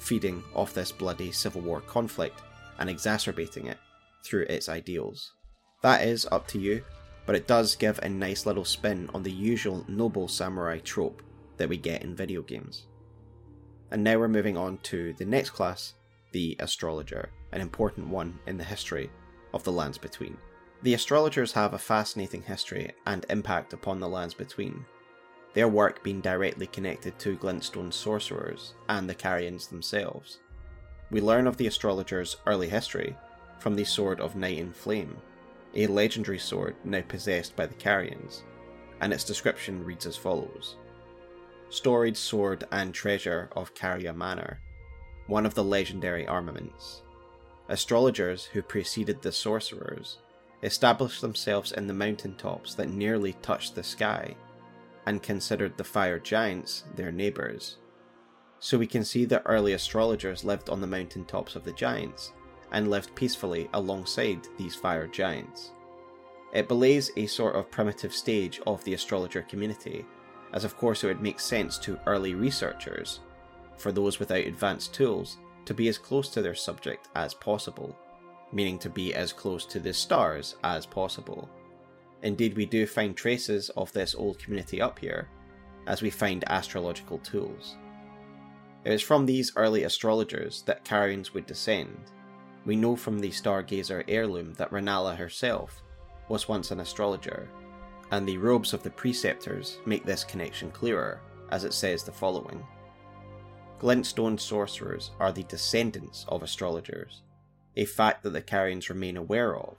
feeding 0.00 0.42
off 0.54 0.74
this 0.74 0.90
bloody 0.90 1.30
civil 1.30 1.62
war 1.62 1.80
conflict 1.80 2.42
and 2.78 2.90
exacerbating 2.90 3.66
it 3.66 3.78
through 4.24 4.46
its 4.48 4.68
ideals? 4.68 5.34
That 5.82 6.02
is 6.04 6.26
up 6.32 6.46
to 6.48 6.58
you, 6.58 6.84
but 7.24 7.36
it 7.36 7.46
does 7.46 7.76
give 7.76 8.00
a 8.00 8.08
nice 8.08 8.44
little 8.44 8.64
spin 8.64 9.08
on 9.14 9.22
the 9.22 9.30
usual 9.30 9.84
noble 9.88 10.26
samurai 10.26 10.78
trope 10.78 11.22
that 11.60 11.68
we 11.68 11.76
get 11.76 12.02
in 12.02 12.16
video 12.16 12.40
games. 12.40 12.86
And 13.90 14.02
now 14.02 14.18
we're 14.18 14.28
moving 14.28 14.56
on 14.56 14.78
to 14.78 15.12
the 15.12 15.26
next 15.26 15.50
class, 15.50 15.92
the 16.32 16.56
astrologer, 16.58 17.28
an 17.52 17.60
important 17.60 18.08
one 18.08 18.38
in 18.46 18.56
the 18.56 18.64
history 18.64 19.10
of 19.52 19.62
the 19.62 19.70
lands 19.70 19.98
between. 19.98 20.38
The 20.82 20.94
astrologers 20.94 21.52
have 21.52 21.74
a 21.74 21.78
fascinating 21.78 22.40
history 22.40 22.92
and 23.04 23.26
impact 23.28 23.74
upon 23.74 24.00
the 24.00 24.08
lands 24.08 24.32
between, 24.32 24.86
their 25.52 25.68
work 25.68 26.02
being 26.02 26.22
directly 26.22 26.66
connected 26.66 27.18
to 27.18 27.36
glintstone 27.36 27.92
sorcerers 27.92 28.72
and 28.88 29.06
the 29.06 29.14
Carians 29.14 29.68
themselves. 29.68 30.38
We 31.10 31.20
learn 31.20 31.46
of 31.46 31.58
the 31.58 31.66
astrologers' 31.66 32.38
early 32.46 32.70
history 32.70 33.14
from 33.58 33.74
the 33.74 33.84
Sword 33.84 34.18
of 34.20 34.34
Night 34.34 34.60
and 34.60 34.74
Flame, 34.74 35.14
a 35.74 35.86
legendary 35.88 36.38
sword 36.38 36.74
now 36.84 37.02
possessed 37.02 37.54
by 37.54 37.66
the 37.66 37.74
Carians, 37.74 38.44
and 39.02 39.12
its 39.12 39.24
description 39.24 39.84
reads 39.84 40.06
as 40.06 40.16
follows 40.16 40.76
Storied 41.72 42.16
Sword 42.16 42.64
and 42.72 42.92
Treasure 42.92 43.48
of 43.54 43.74
Caria 43.74 44.12
Manor, 44.12 44.60
one 45.28 45.46
of 45.46 45.54
the 45.54 45.62
legendary 45.62 46.26
armaments. 46.26 47.02
Astrologers 47.68 48.46
who 48.46 48.60
preceded 48.60 49.22
the 49.22 49.30
sorcerers 49.30 50.18
established 50.64 51.20
themselves 51.20 51.70
in 51.70 51.86
the 51.86 51.94
mountain 51.94 52.34
tops 52.34 52.74
that 52.74 52.90
nearly 52.90 53.34
touched 53.34 53.76
the 53.76 53.84
sky, 53.84 54.34
and 55.06 55.22
considered 55.22 55.76
the 55.76 55.84
fire 55.84 56.18
giants 56.18 56.82
their 56.96 57.12
neighbours. 57.12 57.76
So 58.58 58.76
we 58.76 58.88
can 58.88 59.04
see 59.04 59.24
that 59.26 59.42
early 59.46 59.72
astrologers 59.72 60.44
lived 60.44 60.70
on 60.70 60.80
the 60.80 60.88
mountain 60.88 61.24
tops 61.24 61.54
of 61.54 61.62
the 61.62 61.72
giants, 61.72 62.32
and 62.72 62.90
lived 62.90 63.14
peacefully 63.14 63.70
alongside 63.74 64.40
these 64.58 64.74
fire 64.74 65.06
giants. 65.06 65.70
It 66.52 66.66
belays 66.66 67.12
a 67.16 67.26
sort 67.26 67.54
of 67.54 67.70
primitive 67.70 68.12
stage 68.12 68.60
of 68.66 68.82
the 68.82 68.94
astrologer 68.94 69.42
community, 69.42 70.04
as 70.52 70.64
of 70.64 70.76
course 70.76 71.04
it 71.04 71.06
would 71.06 71.22
make 71.22 71.40
sense 71.40 71.78
to 71.78 71.98
early 72.06 72.34
researchers, 72.34 73.20
for 73.76 73.92
those 73.92 74.18
without 74.18 74.44
advanced 74.44 74.94
tools, 74.94 75.38
to 75.64 75.74
be 75.74 75.88
as 75.88 75.98
close 75.98 76.28
to 76.30 76.42
their 76.42 76.54
subject 76.54 77.08
as 77.14 77.34
possible, 77.34 77.96
meaning 78.52 78.78
to 78.78 78.90
be 78.90 79.14
as 79.14 79.32
close 79.32 79.64
to 79.66 79.78
the 79.78 79.92
stars 79.92 80.56
as 80.64 80.86
possible. 80.86 81.48
Indeed, 82.22 82.56
we 82.56 82.66
do 82.66 82.86
find 82.86 83.16
traces 83.16 83.70
of 83.70 83.92
this 83.92 84.14
old 84.14 84.38
community 84.38 84.80
up 84.80 84.98
here, 84.98 85.28
as 85.86 86.02
we 86.02 86.10
find 86.10 86.44
astrological 86.48 87.18
tools. 87.18 87.76
It 88.84 88.90
was 88.90 89.02
from 89.02 89.26
these 89.26 89.52
early 89.56 89.84
astrologers 89.84 90.62
that 90.62 90.84
Carians 90.84 91.32
would 91.32 91.46
descend, 91.46 92.10
we 92.64 92.76
know 92.76 92.94
from 92.96 93.18
the 93.18 93.30
Stargazer 93.30 94.04
heirloom 94.06 94.54
that 94.54 94.70
Rennala 94.70 95.16
herself 95.16 95.82
was 96.28 96.48
once 96.48 96.70
an 96.70 96.80
astrologer, 96.80 97.48
and 98.10 98.26
the 98.26 98.38
robes 98.38 98.72
of 98.72 98.82
the 98.82 98.90
preceptors 98.90 99.78
make 99.86 100.04
this 100.04 100.24
connection 100.24 100.70
clearer, 100.70 101.20
as 101.50 101.64
it 101.64 101.72
says 101.72 102.02
the 102.02 102.12
following 102.12 102.64
Glintstone 103.80 104.38
sorcerers 104.38 105.10
are 105.18 105.32
the 105.32 105.44
descendants 105.44 106.26
of 106.28 106.42
astrologers, 106.42 107.22
a 107.76 107.84
fact 107.84 108.22
that 108.22 108.30
the 108.30 108.42
Carians 108.42 108.88
remain 108.88 109.16
aware 109.16 109.56
of, 109.56 109.76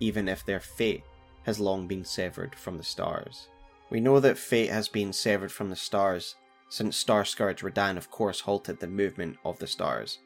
even 0.00 0.28
if 0.28 0.44
their 0.44 0.60
fate 0.60 1.04
has 1.42 1.60
long 1.60 1.86
been 1.86 2.04
severed 2.04 2.54
from 2.54 2.78
the 2.78 2.84
stars. 2.84 3.48
We 3.90 4.00
know 4.00 4.20
that 4.20 4.38
fate 4.38 4.70
has 4.70 4.88
been 4.88 5.12
severed 5.12 5.52
from 5.52 5.68
the 5.68 5.76
stars 5.76 6.36
since 6.70 6.96
Star 6.96 7.26
Scourge 7.26 7.60
Radahn, 7.60 7.98
of 7.98 8.10
course, 8.10 8.40
halted 8.40 8.80
the 8.80 8.86
movement 8.86 9.36
of 9.44 9.58
the 9.58 9.66
stars 9.66 10.18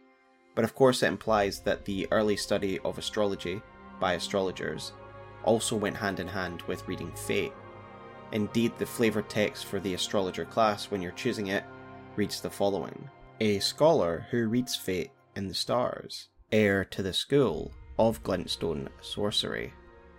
but 0.57 0.65
of 0.65 0.75
course 0.75 1.05
it 1.05 1.07
implies 1.07 1.61
that 1.61 1.85
the 1.85 2.09
early 2.11 2.37
study 2.37 2.81
of 2.81 2.99
astrology 2.99 3.63
by 4.01 4.15
astrologers 4.15 4.93
also 5.47 5.75
went 5.77 5.97
hand 5.97 6.21
in 6.21 6.29
hand 6.29 6.63
with 6.63 6.87
reading 6.87 7.11
fate. 7.13 7.55
Indeed, 8.33 8.73
the 8.77 8.85
flavoured 8.85 9.31
text 9.31 9.65
for 9.65 9.81
the 9.81 9.95
astrologer 9.95 10.45
class, 10.45 10.91
when 10.91 11.01
you're 11.01 11.13
choosing 11.13 11.47
it, 11.47 11.65
reads 12.17 12.41
the 12.41 12.51
following 12.51 13.09
A 13.41 13.59
scholar 13.61 14.27
who 14.31 14.49
reads 14.49 14.77
fate 14.77 15.11
in 15.35 15.49
the 15.49 15.55
stars, 15.55 16.29
heir 16.53 16.85
to 16.87 17.03
the 17.03 17.13
school 17.13 17.73
of 17.99 18.23
glintstone 18.23 18.89
sorcery. 19.01 19.73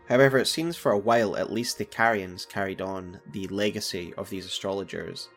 However, 0.09 0.37
it 0.37 0.47
seems 0.47 0.77
for 0.77 0.93
a 0.93 0.97
while 0.97 1.35
at 1.35 1.51
least 1.51 1.77
the 1.77 1.85
Carians 1.85 2.47
carried 2.47 2.81
on 2.81 3.19
the 3.33 3.47
legacy 3.47 4.13
of 4.17 4.29
these 4.29 4.45
astrologers 4.45 5.29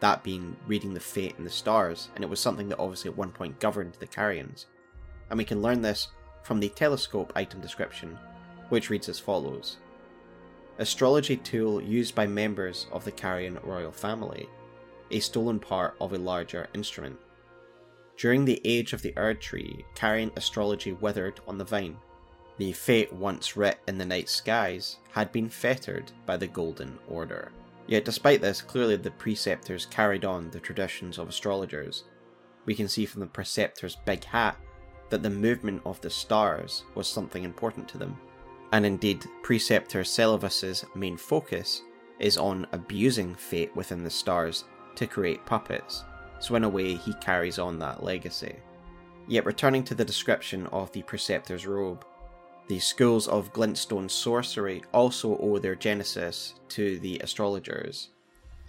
that 0.00 0.24
being 0.24 0.56
reading 0.66 0.94
the 0.94 1.00
fate 1.00 1.34
in 1.38 1.44
the 1.44 1.50
stars, 1.50 2.08
and 2.14 2.24
it 2.24 2.30
was 2.30 2.40
something 2.40 2.68
that 2.68 2.78
obviously 2.78 3.10
at 3.10 3.16
one 3.16 3.30
point 3.30 3.60
governed 3.60 3.94
the 4.00 4.06
Carians. 4.06 4.66
And 5.28 5.38
we 5.38 5.44
can 5.44 5.62
learn 5.62 5.82
this 5.82 6.08
from 6.42 6.58
the 6.58 6.70
telescope 6.70 7.32
item 7.36 7.60
description, 7.60 8.18
which 8.70 8.90
reads 8.90 9.08
as 9.08 9.18
follows 9.18 9.76
Astrology 10.78 11.36
tool 11.36 11.82
used 11.82 12.14
by 12.14 12.26
members 12.26 12.86
of 12.90 13.04
the 13.04 13.12
Carian 13.12 13.62
royal 13.62 13.92
family, 13.92 14.48
a 15.10 15.20
stolen 15.20 15.60
part 15.60 15.94
of 16.00 16.14
a 16.14 16.18
larger 16.18 16.68
instrument. 16.72 17.18
During 18.16 18.44
the 18.44 18.60
age 18.64 18.92
of 18.92 19.02
the 19.02 19.12
Erd 19.16 19.40
Tree, 19.40 19.84
Carian 19.94 20.34
astrology 20.36 20.92
withered 20.92 21.40
on 21.46 21.58
the 21.58 21.64
vine. 21.64 21.96
The 22.56 22.72
fate 22.72 23.12
once 23.12 23.56
writ 23.56 23.78
in 23.88 23.98
the 23.98 24.04
night 24.04 24.28
skies 24.28 24.96
had 25.10 25.32
been 25.32 25.48
fettered 25.48 26.12
by 26.26 26.36
the 26.36 26.46
Golden 26.46 26.98
Order. 27.08 27.52
Yet, 27.86 28.04
despite 28.04 28.40
this, 28.40 28.62
clearly 28.62 28.96
the 28.96 29.10
preceptors 29.10 29.86
carried 29.86 30.24
on 30.24 30.50
the 30.50 30.60
traditions 30.60 31.18
of 31.18 31.28
astrologers. 31.28 32.04
We 32.64 32.74
can 32.74 32.88
see 32.88 33.04
from 33.04 33.20
the 33.20 33.26
preceptor's 33.26 33.96
big 33.96 34.24
hat 34.24 34.56
that 35.08 35.22
the 35.22 35.30
movement 35.30 35.82
of 35.84 36.00
the 36.00 36.10
stars 36.10 36.84
was 36.94 37.08
something 37.08 37.44
important 37.44 37.88
to 37.88 37.98
them. 37.98 38.18
And 38.72 38.86
indeed, 38.86 39.24
Preceptor 39.42 40.04
Seluvis's 40.04 40.84
main 40.94 41.16
focus 41.16 41.82
is 42.18 42.36
on 42.36 42.66
abusing 42.72 43.34
fate 43.34 43.74
within 43.74 44.04
the 44.04 44.10
stars 44.10 44.64
to 44.94 45.06
create 45.06 45.44
puppets, 45.46 46.04
so 46.38 46.54
in 46.54 46.64
a 46.64 46.68
way 46.68 46.94
he 46.94 47.12
carries 47.14 47.58
on 47.58 47.78
that 47.78 48.02
legacy. 48.04 48.54
Yet 49.26 49.46
returning 49.46 49.84
to 49.84 49.94
the 49.94 50.04
description 50.04 50.66
of 50.68 50.92
the 50.92 51.02
Preceptor's 51.02 51.66
robe, 51.66 52.04
The 52.68 52.78
schools 52.78 53.26
of 53.26 53.52
glintstone 53.52 54.08
sorcery 54.08 54.84
also 54.92 55.36
owe 55.38 55.58
their 55.58 55.74
genesis 55.74 56.54
to 56.68 57.00
the 57.00 57.18
astrologers, 57.18 58.10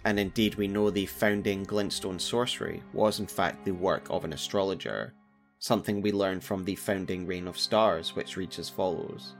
and 0.04 0.18
indeed 0.18 0.56
we 0.56 0.66
know 0.66 0.90
the 0.90 1.06
founding 1.06 1.64
glintstone 1.64 2.20
sorcery 2.20 2.82
was 2.92 3.20
in 3.20 3.28
fact 3.28 3.64
the 3.64 3.70
work 3.70 4.08
of 4.10 4.24
an 4.24 4.32
astrologer, 4.32 5.14
something 5.60 6.02
we 6.02 6.10
learn 6.10 6.40
from 6.40 6.64
the 6.64 6.74
founding 6.74 7.28
rain 7.28 7.46
of 7.46 7.56
stars, 7.56 8.16
which 8.16 8.36
reads 8.36 8.58
as 8.58 8.68
follows. 8.68 9.34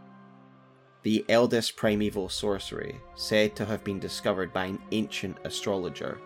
The 1.03 1.25
eldest 1.29 1.75
primeval 1.75 2.29
sorcery, 2.29 3.01
said 3.17 3.57
to 3.57 3.65
have 3.65 3.83
been 3.83 3.99
discovered 3.99 4.53
by 4.53 4.67
an 4.67 4.79
ancient 4.93 5.37
astrologer, 5.43 6.19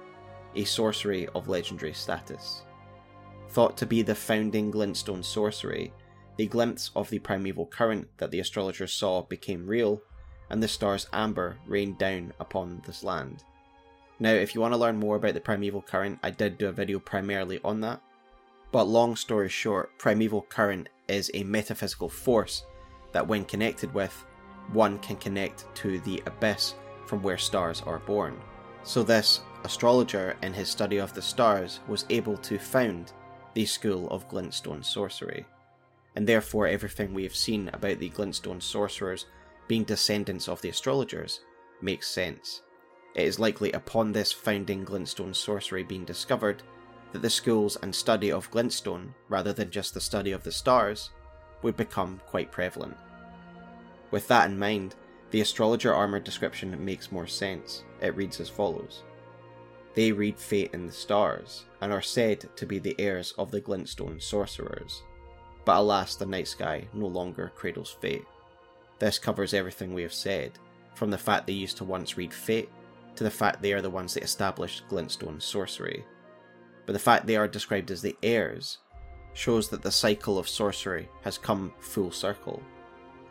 a 0.54 0.64
sorcery 0.64 1.28
of 1.34 1.48
legendary 1.48 1.94
status. 1.94 2.62
Thought 3.48 3.78
to 3.78 3.86
be 3.86 4.02
the 4.02 4.14
founding 4.14 4.70
glintstone 4.70 5.24
sorcery, 5.24 5.94
the 6.36 6.46
glimpse 6.46 6.90
of 6.94 7.08
the 7.08 7.18
primeval 7.18 7.64
current 7.64 8.06
that 8.18 8.30
the 8.30 8.40
astrologer 8.40 8.86
saw 8.86 9.22
became 9.22 9.66
real, 9.66 10.02
and 10.50 10.62
the 10.62 10.68
star's 10.68 11.08
amber 11.10 11.56
rained 11.66 11.96
down 11.96 12.34
upon 12.38 12.82
this 12.84 13.02
land. 13.02 13.44
Now, 14.18 14.32
if 14.32 14.54
you 14.54 14.60
want 14.60 14.74
to 14.74 14.78
learn 14.78 14.98
more 14.98 15.16
about 15.16 15.32
the 15.32 15.40
primeval 15.40 15.80
current, 15.80 16.18
I 16.22 16.30
did 16.30 16.58
do 16.58 16.68
a 16.68 16.72
video 16.72 16.98
primarily 16.98 17.60
on 17.64 17.80
that. 17.80 18.02
But 18.72 18.84
long 18.84 19.16
story 19.16 19.48
short, 19.48 19.98
primeval 19.98 20.42
current 20.42 20.90
is 21.08 21.30
a 21.32 21.44
metaphysical 21.44 22.10
force 22.10 22.64
that, 23.12 23.26
when 23.26 23.46
connected 23.46 23.94
with, 23.94 24.25
one 24.72 24.98
can 24.98 25.16
connect 25.16 25.72
to 25.76 26.00
the 26.00 26.22
abyss 26.26 26.74
from 27.06 27.22
where 27.22 27.38
stars 27.38 27.82
are 27.86 28.00
born. 28.00 28.40
So, 28.82 29.02
this 29.02 29.40
astrologer, 29.64 30.36
in 30.42 30.52
his 30.52 30.68
study 30.68 30.98
of 30.98 31.12
the 31.12 31.22
stars, 31.22 31.80
was 31.88 32.04
able 32.10 32.36
to 32.38 32.58
found 32.58 33.12
the 33.54 33.64
school 33.66 34.08
of 34.10 34.28
glintstone 34.28 34.84
sorcery 34.84 35.46
and 36.16 36.26
therefore 36.26 36.66
everything 36.66 37.12
we 37.12 37.22
have 37.22 37.36
seen 37.36 37.68
about 37.72 37.98
the 37.98 38.10
glintstone 38.10 38.60
sorcerers 38.60 39.26
being 39.68 39.84
descendants 39.84 40.48
of 40.48 40.60
the 40.62 40.70
astrologers 40.70 41.40
makes 41.82 42.08
sense. 42.08 42.62
It 43.14 43.24
is 43.24 43.38
likely 43.38 43.70
upon 43.72 44.12
this 44.12 44.32
founding 44.32 44.84
glintstone 44.84 45.36
sorcery 45.36 45.82
being 45.82 46.04
discovered 46.04 46.62
that 47.12 47.22
the 47.22 47.30
schools 47.30 47.76
and 47.82 47.94
study 47.94 48.32
of 48.32 48.50
glintstone, 48.50 49.08
rather 49.28 49.52
than 49.52 49.70
just 49.70 49.94
the 49.94 50.00
study 50.00 50.32
of 50.32 50.42
the 50.42 50.52
stars, 50.52 51.10
would 51.62 51.76
become 51.76 52.20
quite 52.26 52.50
prevalent. 52.50 52.96
With 54.10 54.28
that 54.28 54.50
in 54.50 54.58
mind, 54.58 54.94
the 55.30 55.40
astrologer 55.40 55.94
armor 55.94 56.20
description 56.20 56.84
makes 56.84 57.12
more 57.12 57.26
sense. 57.26 57.84
It 58.00 58.16
reads 58.16 58.40
as 58.40 58.48
follows 58.48 59.02
They 59.94 60.12
read 60.12 60.38
fate 60.38 60.70
in 60.72 60.86
the 60.86 60.92
stars, 60.92 61.64
and 61.80 61.92
are 61.92 62.02
said 62.02 62.48
to 62.56 62.66
be 62.66 62.78
the 62.78 62.96
heirs 62.98 63.34
of 63.38 63.50
the 63.50 63.60
glintstone 63.60 64.22
sorcerers 64.22 65.02
but 65.66 65.78
alas, 65.78 66.14
the 66.14 66.24
night 66.24 66.48
sky 66.48 66.86
no 66.94 67.08
longer 67.08 67.52
cradles 67.54 67.90
fate. 68.00 68.24
This 68.98 69.18
covers 69.18 69.52
everything 69.52 69.92
we 69.92 70.02
have 70.02 70.14
said, 70.14 70.52
from 70.94 71.10
the 71.10 71.18
fact 71.18 71.46
they 71.46 71.52
used 71.52 71.76
to 71.78 71.84
once 71.84 72.16
read 72.16 72.32
fate, 72.32 72.70
to 73.16 73.24
the 73.24 73.30
fact 73.30 73.60
they 73.60 73.72
are 73.72 73.82
the 73.82 73.90
ones 73.90 74.14
that 74.14 74.22
established 74.22 74.88
glintstone 74.88 75.42
sorcery. 75.42 76.04
But 76.86 76.92
the 76.92 77.00
fact 77.00 77.26
they 77.26 77.36
are 77.36 77.48
described 77.48 77.90
as 77.90 78.00
the 78.00 78.16
heirs 78.22 78.78
shows 79.34 79.68
that 79.68 79.82
the 79.82 79.90
cycle 79.90 80.38
of 80.38 80.48
sorcery 80.48 81.08
has 81.22 81.36
come 81.36 81.74
full 81.80 82.12
circle. 82.12 82.62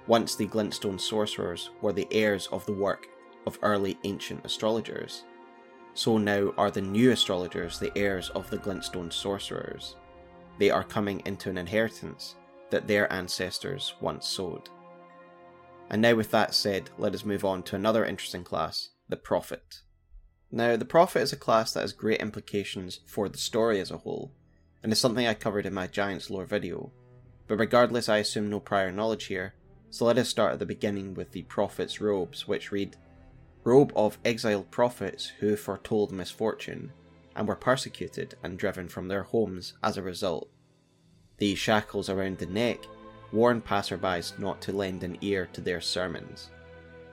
Once 0.07 0.35
the 0.35 0.47
glintstone 0.47 0.99
sorcerers 0.99 1.71
were 1.81 1.93
the 1.93 2.07
heirs 2.11 2.47
of 2.51 2.65
the 2.65 2.73
work 2.73 3.07
of 3.47 3.59
early 3.61 3.97
ancient 4.03 4.43
astrologers, 4.45 5.23
so 5.93 6.17
now 6.17 6.53
are 6.57 6.71
the 6.71 6.81
new 6.81 7.11
astrologers 7.11 7.79
the 7.79 7.95
heirs 7.97 8.29
of 8.29 8.49
the 8.49 8.57
glintstone 8.57 9.11
sorcerers 9.11 9.95
they 10.57 10.69
are 10.69 10.83
coming 10.83 11.21
into 11.25 11.49
an 11.49 11.57
inheritance 11.57 12.35
that 12.69 12.87
their 12.87 13.11
ancestors 13.11 13.93
once 13.99 14.27
sowed. 14.27 14.69
And 15.89 16.01
now, 16.01 16.15
with 16.15 16.31
that 16.31 16.53
said, 16.53 16.89
let 16.97 17.13
us 17.13 17.25
move 17.25 17.45
on 17.45 17.63
to 17.63 17.75
another 17.75 18.05
interesting 18.05 18.43
class 18.43 18.89
the 19.07 19.17
Prophet. 19.17 19.81
Now, 20.51 20.75
the 20.77 20.85
Prophet 20.85 21.19
is 21.21 21.33
a 21.33 21.37
class 21.37 21.73
that 21.73 21.81
has 21.81 21.93
great 21.93 22.21
implications 22.21 23.01
for 23.05 23.29
the 23.29 23.37
story 23.37 23.79
as 23.79 23.91
a 23.91 23.97
whole, 23.97 24.31
and 24.81 24.91
is 24.91 24.99
something 24.99 25.27
I 25.27 25.35
covered 25.35 25.65
in 25.65 25.73
my 25.73 25.85
Giants 25.87 26.29
lore 26.29 26.45
video. 26.45 26.91
But 27.47 27.59
regardless, 27.59 28.09
I 28.09 28.17
assume 28.17 28.49
no 28.49 28.59
prior 28.59 28.91
knowledge 28.91 29.25
here, 29.25 29.53
so 29.89 30.05
let 30.05 30.17
us 30.17 30.29
start 30.29 30.53
at 30.53 30.59
the 30.59 30.65
beginning 30.65 31.13
with 31.13 31.31
the 31.31 31.43
Prophet's 31.43 32.01
robes, 32.01 32.47
which 32.47 32.71
read 32.71 32.97
Robe 33.63 33.91
of 33.95 34.19
exiled 34.23 34.69
prophets 34.69 35.31
who 35.39 35.55
foretold 35.55 36.11
misfortune, 36.11 36.91
and 37.35 37.47
were 37.47 37.55
persecuted 37.55 38.35
and 38.43 38.59
driven 38.59 38.87
from 38.87 39.07
their 39.07 39.23
homes 39.23 39.73
as 39.83 39.97
a 39.97 40.03
result. 40.03 40.49
These 41.37 41.57
shackles 41.57 42.09
around 42.09 42.37
the 42.37 42.45
neck 42.45 42.79
warn 43.31 43.61
passerbys 43.61 44.37
not 44.39 44.61
to 44.61 44.71
lend 44.71 45.03
an 45.03 45.17
ear 45.21 45.49
to 45.53 45.61
their 45.61 45.81
sermons. 45.81 46.51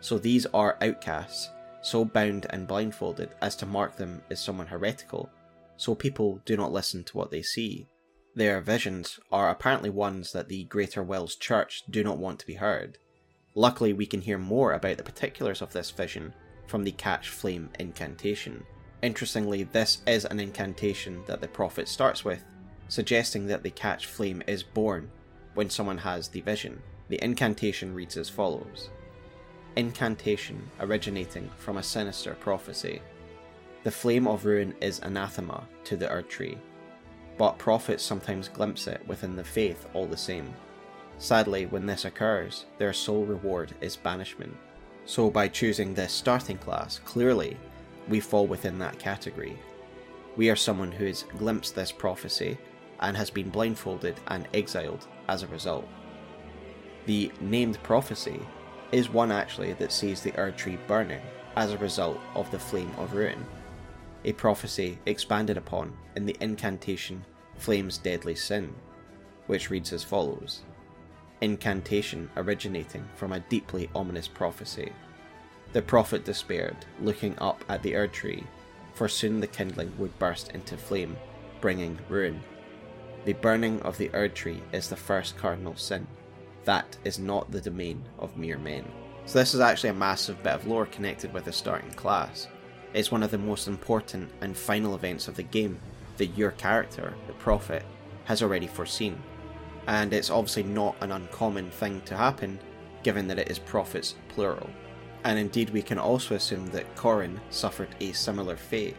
So 0.01 0.19
these 0.19 0.47
are 0.47 0.79
outcasts, 0.81 1.49
so 1.83 2.05
bound 2.05 2.47
and 2.51 2.67
blindfolded 2.67 3.31
as 3.41 3.57
to 3.57 3.67
mark 3.67 3.97
them 3.97 4.23
as 4.31 4.41
someone 4.41 4.67
heretical, 4.67 5.31
so 5.77 5.95
people 5.95 6.41
do 6.45 6.57
not 6.57 6.73
listen 6.73 7.03
to 7.05 7.17
what 7.17 7.31
they 7.31 7.43
see. 7.43 7.89
Their 8.35 8.61
visions 8.61 9.21
are 9.31 9.51
apparently 9.51 9.91
ones 9.91 10.33
that 10.33 10.49
the 10.49 10.65
Greater 10.65 11.03
Will's 11.03 11.37
Church 11.37 11.83
do 11.91 12.03
not 12.03 12.19
want 12.19 12.39
to 12.41 12.47
be 12.47 12.55
heard. 12.55 12.99
Luckily, 13.55 13.93
we 13.93 14.07
can 14.07 14.23
hear 14.23 14.39
more 14.39 14.73
about 14.73 14.97
the 14.97 15.03
particulars 15.03 15.61
of 15.61 15.73
this 15.73 15.91
vision 15.91 16.33
from 16.67 16.85
the 16.85 16.93
Catch 16.93 17.29
Flame 17.29 17.69
incantation. 17.79 18.65
Interestingly, 19.03 19.65
this 19.65 19.99
is 20.07 20.25
an 20.25 20.39
incantation 20.39 21.23
that 21.27 21.41
the 21.41 21.49
prophet 21.49 21.89
starts 21.89 22.25
with, 22.25 22.45
suggesting 22.89 23.47
that 23.49 23.65
the 23.65 23.71
catch 23.71 24.07
flame 24.07 24.43
is 24.47 24.63
born 24.63 25.11
when 25.55 25.69
someone 25.69 25.99
has 25.99 26.29
the 26.29 26.41
vision. 26.41 26.81
The 27.09 27.23
incantation 27.23 27.95
reads 27.95 28.17
as 28.17 28.29
follows 28.29 28.91
Incantation 29.77 30.71
originating 30.79 31.51
from 31.59 31.79
a 31.79 31.83
sinister 31.83 32.35
prophecy. 32.35 33.03
The 33.83 33.91
flame 33.91 34.29
of 34.29 34.45
ruin 34.45 34.75
is 34.81 35.01
anathema 35.01 35.67
to 35.85 35.97
the 35.97 36.09
Erd 36.09 36.29
Tree, 36.29 36.59
but 37.39 37.59
prophets 37.59 38.03
sometimes 38.03 38.49
glimpse 38.49 38.87
it 38.87 39.01
within 39.07 39.37
the 39.37 39.45
faith 39.45 39.87
all 39.95 40.07
the 40.07 40.17
same. 40.17 40.53
Sadly, 41.19 41.67
when 41.67 41.87
this 41.87 42.05
occurs, 42.05 42.67
their 42.79 42.93
sole 42.93 43.25
reward 43.25 43.75
is 43.81 43.97
banishment. 43.97 44.57
So, 45.05 45.31
by 45.31 45.49
choosing 45.49 45.95
this 45.95 46.13
starting 46.13 46.59
class, 46.59 47.01
clearly 47.05 47.57
we 48.09 48.21
fall 48.21 48.47
within 48.47 48.79
that 48.79 48.99
category. 48.99 49.59
We 50.37 50.51
are 50.51 50.57
someone 50.57 50.93
who 50.93 51.07
has 51.07 51.25
glimpsed 51.39 51.75
this 51.75 51.93
prophecy 51.93 52.59
and 53.01 53.17
has 53.17 53.31
been 53.31 53.51
blindfolded 53.51 54.19
and 54.29 54.49
exiled 54.55 55.07
as 55.29 55.43
a 55.43 55.49
result. 55.49 55.87
The 57.07 57.33
named 57.41 57.83
prophecy 57.83 58.41
is 58.93 59.11
one 59.11 59.33
actually 59.33 59.73
that 59.75 59.93
sees 59.93 60.21
the 60.21 60.37
Erd 60.37 60.57
Tree 60.57 60.79
burning 60.87 61.23
as 61.57 61.73
a 61.73 61.79
result 61.79 62.21
of 62.35 62.51
the 62.51 62.59
Flame 62.59 62.93
of 62.99 63.15
Ruin, 63.15 63.45
a 64.25 64.33
prophecy 64.33 64.99
expanded 65.07 65.57
upon 65.57 65.97
in 66.17 66.27
the 66.27 66.37
incantation 66.41 67.25
Flame's 67.57 67.99
Deadly 67.99 68.35
Sin, 68.35 68.75
which 69.47 69.71
reads 69.71 69.93
as 69.93 70.05
follows 70.05 70.63
Incantation 71.41 72.31
originating 72.37 73.09
from 73.17 73.33
a 73.33 73.41
deeply 73.41 73.91
ominous 73.95 74.29
prophecy. 74.29 74.93
The 75.73 75.83
prophet 75.83 76.25
despaired, 76.25 76.77
looking 77.01 77.37
up 77.39 77.65
at 77.69 77.83
the 77.83 77.97
Erd 77.97 78.13
Tree, 78.13 78.45
for 78.95 79.09
soon 79.09 79.41
the 79.41 79.47
kindling 79.47 79.93
would 79.99 80.17
burst 80.19 80.51
into 80.51 80.77
flame, 80.77 81.17
bringing 81.61 81.99
ruin. 82.09 82.43
The 83.25 83.33
burning 83.33 83.81
of 83.83 83.99
the 83.99 84.11
Erd 84.15 84.35
Tree 84.35 84.63
is 84.73 84.89
the 84.89 84.97
first 84.97 85.37
cardinal 85.37 85.77
sin. 85.77 86.07
That 86.65 86.97
is 87.05 87.19
not 87.19 87.51
the 87.51 87.61
domain 87.61 88.05
of 88.19 88.37
mere 88.37 88.59
men. 88.59 88.85
So, 89.25 89.39
this 89.39 89.55
is 89.55 89.61
actually 89.61 89.91
a 89.91 89.95
massive 89.95 90.43
bit 90.43 90.53
of 90.53 90.67
lore 90.67 90.87
connected 90.87 91.33
with 91.33 91.45
the 91.45 91.53
starting 91.53 91.93
class. 91.93 92.49
It's 92.95 93.11
one 93.11 93.23
of 93.23 93.31
the 93.31 93.39
most 93.39 93.69
important 93.69 94.31
and 94.41 94.57
final 94.57 94.95
events 94.95 95.29
of 95.29 95.37
the 95.37 95.43
game 95.43 95.79
that 96.19 96.37
your 96.39 96.53
character, 96.53 97.15
the 97.27 97.33
Prophet, 97.35 97.85
has 98.25 98.43
already 98.43 98.67
foreseen. 98.67 99.21
And 99.87 100.13
it's 100.13 100.31
obviously 100.31 100.63
not 100.63 100.97
an 101.01 101.13
uncommon 101.13 101.71
thing 101.71 102.03
to 102.03 102.17
happen, 102.17 102.59
given 103.03 103.27
that 103.29 103.39
it 103.39 103.51
is 103.51 103.59
prophets 103.59 104.15
plural 104.29 104.69
and 105.25 105.39
indeed 105.39 105.71
we 105.71 105.83
can 105.83 105.99
also 105.99 106.35
assume 106.35 106.67
that 106.69 106.97
Corhyn 106.97 107.39
suffered 107.51 107.95
a 108.01 108.13
similar 108.13 108.57
fate, 108.57 108.97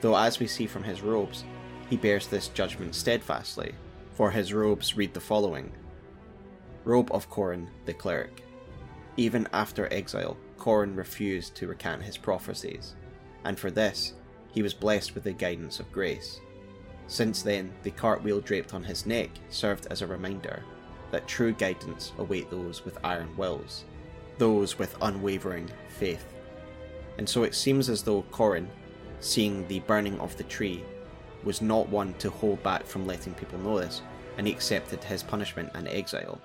though 0.00 0.16
as 0.16 0.38
we 0.38 0.46
see 0.46 0.66
from 0.66 0.82
his 0.82 1.02
robes, 1.02 1.44
he 1.90 1.96
bears 1.96 2.26
this 2.26 2.48
judgment 2.48 2.94
steadfastly, 2.94 3.74
for 4.12 4.30
his 4.30 4.52
robes 4.52 4.96
read 4.96 5.12
the 5.12 5.20
following 5.20 5.70
Robe 6.84 7.10
of 7.12 7.30
Corhyn 7.30 7.68
the 7.84 7.94
Cleric. 7.94 8.44
Even 9.16 9.46
after 9.52 9.92
exile, 9.92 10.36
Corhyn 10.58 10.96
refused 10.96 11.54
to 11.56 11.68
recant 11.68 12.02
his 12.02 12.16
prophecies, 12.16 12.94
and 13.44 13.58
for 13.58 13.70
this, 13.70 14.14
he 14.52 14.62
was 14.62 14.74
blessed 14.74 15.14
with 15.14 15.24
the 15.24 15.32
guidance 15.32 15.80
of 15.80 15.90
grace. 15.92 16.40
Since 17.06 17.42
then, 17.42 17.72
the 17.82 17.90
cartwheel 17.90 18.40
draped 18.40 18.74
on 18.74 18.84
his 18.84 19.06
neck 19.06 19.30
served 19.48 19.86
as 19.90 20.02
a 20.02 20.06
reminder 20.06 20.62
that 21.10 21.28
true 21.28 21.52
guidance 21.52 22.12
await 22.18 22.50
those 22.50 22.84
with 22.84 22.98
iron 23.04 23.36
wills 23.36 23.84
those 24.38 24.78
with 24.78 24.96
unwavering 25.02 25.70
faith. 25.88 26.24
And 27.18 27.28
so 27.28 27.42
it 27.44 27.54
seems 27.54 27.88
as 27.88 28.02
though 28.02 28.22
Corhyn, 28.32 28.66
seeing 29.20 29.68
the 29.68 29.80
burning 29.80 30.18
of 30.20 30.36
the 30.36 30.44
tree, 30.44 30.82
was 31.44 31.60
not 31.60 31.88
one 31.88 32.14
to 32.14 32.30
hold 32.30 32.62
back 32.62 32.84
from 32.84 33.06
letting 33.06 33.34
people 33.34 33.58
know 33.58 33.78
this, 33.78 34.02
and 34.38 34.46
he 34.46 34.52
accepted 34.52 35.04
his 35.04 35.22
punishment 35.22 35.70
and 35.74 35.86
exile. 35.86 36.40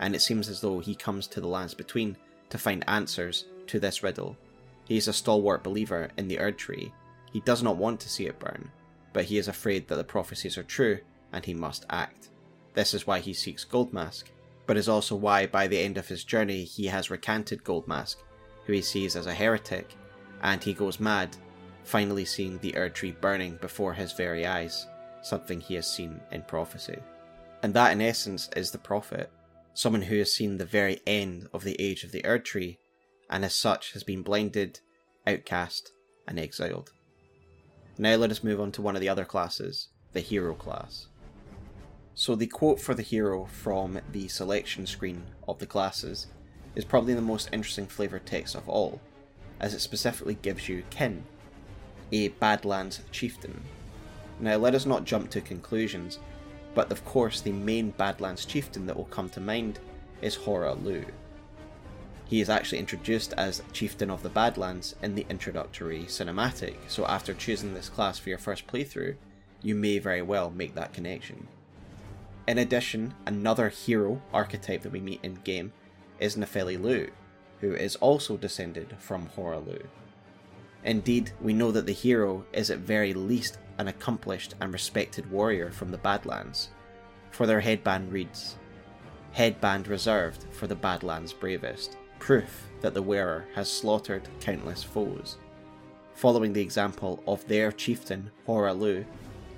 and 0.00 0.16
it 0.16 0.20
seems 0.20 0.48
as 0.48 0.60
though 0.60 0.80
he 0.80 0.94
comes 0.96 1.28
to 1.28 1.40
the 1.40 1.46
lands 1.46 1.74
between 1.74 2.16
to 2.50 2.58
find 2.58 2.84
answers 2.88 3.46
to 3.68 3.78
this 3.78 4.02
riddle. 4.02 4.36
He 4.84 4.96
is 4.96 5.08
a 5.08 5.12
stalwart 5.12 5.62
believer 5.62 6.10
in 6.16 6.28
the 6.28 6.38
Erd 6.38 6.58
Tree. 6.58 6.92
He 7.32 7.40
does 7.40 7.62
not 7.62 7.76
want 7.76 8.00
to 8.00 8.08
see 8.08 8.26
it 8.26 8.38
burn, 8.38 8.70
but 9.12 9.24
he 9.24 9.38
is 9.38 9.48
afraid 9.48 9.88
that 9.88 9.96
the 9.96 10.04
prophecies 10.04 10.58
are 10.58 10.62
true 10.62 10.98
and 11.32 11.44
he 11.44 11.54
must 11.54 11.86
act. 11.90 12.28
This 12.74 12.94
is 12.94 13.06
why 13.06 13.20
he 13.20 13.32
seeks 13.32 13.64
Goldmask, 13.64 14.24
but 14.66 14.76
is 14.76 14.88
also 14.88 15.16
why 15.16 15.46
by 15.46 15.66
the 15.66 15.78
end 15.78 15.98
of 15.98 16.08
his 16.08 16.24
journey 16.24 16.64
he 16.64 16.86
has 16.86 17.10
recanted 17.10 17.64
Goldmask, 17.64 18.16
who 18.64 18.72
he 18.72 18.82
sees 18.82 19.16
as 19.16 19.26
a 19.26 19.34
heretic, 19.34 19.94
and 20.42 20.62
he 20.62 20.74
goes 20.74 21.00
mad, 21.00 21.36
finally 21.84 22.24
seeing 22.24 22.58
the 22.58 22.76
Erd 22.76 22.94
Tree 22.94 23.12
burning 23.12 23.56
before 23.60 23.92
his 23.92 24.12
very 24.12 24.46
eyes, 24.46 24.86
something 25.22 25.60
he 25.60 25.74
has 25.74 25.86
seen 25.90 26.20
in 26.30 26.42
prophecy. 26.42 26.98
And 27.62 27.74
that, 27.74 27.92
in 27.92 28.00
essence, 28.00 28.48
is 28.56 28.70
the 28.70 28.78
prophet, 28.78 29.30
someone 29.74 30.02
who 30.02 30.18
has 30.18 30.32
seen 30.32 30.56
the 30.56 30.64
very 30.64 31.00
end 31.06 31.48
of 31.52 31.64
the 31.64 31.80
age 31.80 32.04
of 32.04 32.12
the 32.12 32.24
Erd 32.24 32.44
Tree, 32.44 32.78
and 33.32 33.46
as 33.46 33.54
such 33.54 33.94
has 33.94 34.04
been 34.04 34.22
blinded, 34.22 34.80
outcast, 35.26 35.90
and 36.28 36.38
exiled. 36.38 36.92
Now 37.96 38.16
let 38.16 38.30
us 38.30 38.44
move 38.44 38.60
on 38.60 38.70
to 38.72 38.82
one 38.82 38.94
of 38.94 39.00
the 39.00 39.08
other 39.08 39.24
classes, 39.24 39.88
the 40.12 40.20
hero 40.20 40.54
class. 40.54 41.06
So 42.14 42.34
the 42.34 42.46
quote 42.46 42.78
for 42.78 42.92
the 42.92 43.02
hero 43.02 43.46
from 43.46 43.98
the 44.12 44.28
selection 44.28 44.86
screen 44.86 45.24
of 45.48 45.58
the 45.58 45.66
classes 45.66 46.26
is 46.76 46.84
probably 46.84 47.14
the 47.14 47.22
most 47.22 47.48
interesting 47.52 47.86
flavoured 47.86 48.26
text 48.26 48.54
of 48.54 48.68
all, 48.68 49.00
as 49.58 49.72
it 49.72 49.80
specifically 49.80 50.34
gives 50.34 50.68
you 50.68 50.82
Kin, 50.90 51.24
a 52.12 52.28
Badlands 52.28 53.00
chieftain. 53.12 53.62
Now 54.40 54.56
let 54.56 54.74
us 54.74 54.84
not 54.84 55.06
jump 55.06 55.30
to 55.30 55.40
conclusions, 55.40 56.18
but 56.74 56.92
of 56.92 57.02
course 57.06 57.40
the 57.40 57.52
main 57.52 57.92
Badlands 57.92 58.44
chieftain 58.44 58.84
that 58.86 58.96
will 58.96 59.06
come 59.06 59.30
to 59.30 59.40
mind 59.40 59.78
is 60.20 60.34
Hoarah 60.34 60.74
Loux. 60.74 61.06
He 62.32 62.40
is 62.40 62.48
actually 62.48 62.78
introduced 62.78 63.34
as 63.36 63.62
Chieftain 63.74 64.10
of 64.10 64.22
the 64.22 64.30
Badlands 64.30 64.96
in 65.02 65.14
the 65.14 65.26
introductory 65.28 66.04
cinematic, 66.04 66.76
so 66.88 67.04
after 67.04 67.34
choosing 67.34 67.74
this 67.74 67.90
class 67.90 68.18
for 68.18 68.30
your 68.30 68.38
first 68.38 68.66
playthrough, 68.66 69.16
you 69.60 69.74
may 69.74 69.98
very 69.98 70.22
well 70.22 70.50
make 70.50 70.74
that 70.74 70.94
connection. 70.94 71.46
In 72.48 72.56
addition, 72.56 73.12
another 73.26 73.68
hero 73.68 74.22
archetype 74.32 74.80
that 74.80 74.92
we 74.92 74.98
meet 74.98 75.20
in 75.22 75.34
game 75.44 75.74
is 76.20 76.36
Nepheli 76.36 76.80
Loux, 76.80 77.10
who 77.60 77.74
is 77.74 77.96
also 77.96 78.38
descended 78.38 78.96
from 78.98 79.26
Hoarah 79.26 79.58
Loux. 79.58 79.86
Indeed, 80.84 81.32
we 81.38 81.52
know 81.52 81.70
that 81.70 81.84
the 81.84 81.92
hero 81.92 82.46
is 82.54 82.70
at 82.70 82.78
very 82.78 83.12
least 83.12 83.58
an 83.76 83.88
accomplished 83.88 84.54
and 84.58 84.72
respected 84.72 85.30
warrior 85.30 85.70
from 85.70 85.90
the 85.90 85.98
Badlands, 85.98 86.70
for 87.30 87.44
their 87.44 87.60
headband 87.60 88.10
reads 88.10 88.56
Headband 89.32 89.86
reserved 89.86 90.46
for 90.50 90.66
the 90.66 90.74
Badlands 90.74 91.34
bravest 91.34 91.98
proof 92.22 92.68
that 92.82 92.94
the 92.94 93.02
wearer 93.02 93.44
has 93.52 93.68
slaughtered 93.68 94.28
countless 94.38 94.84
foes. 94.84 95.38
Following 96.14 96.52
the 96.52 96.60
example 96.60 97.20
of 97.26 97.44
their 97.48 97.72
chieftain, 97.72 98.30
Hoarah 98.46 98.74
Loux, 98.74 99.04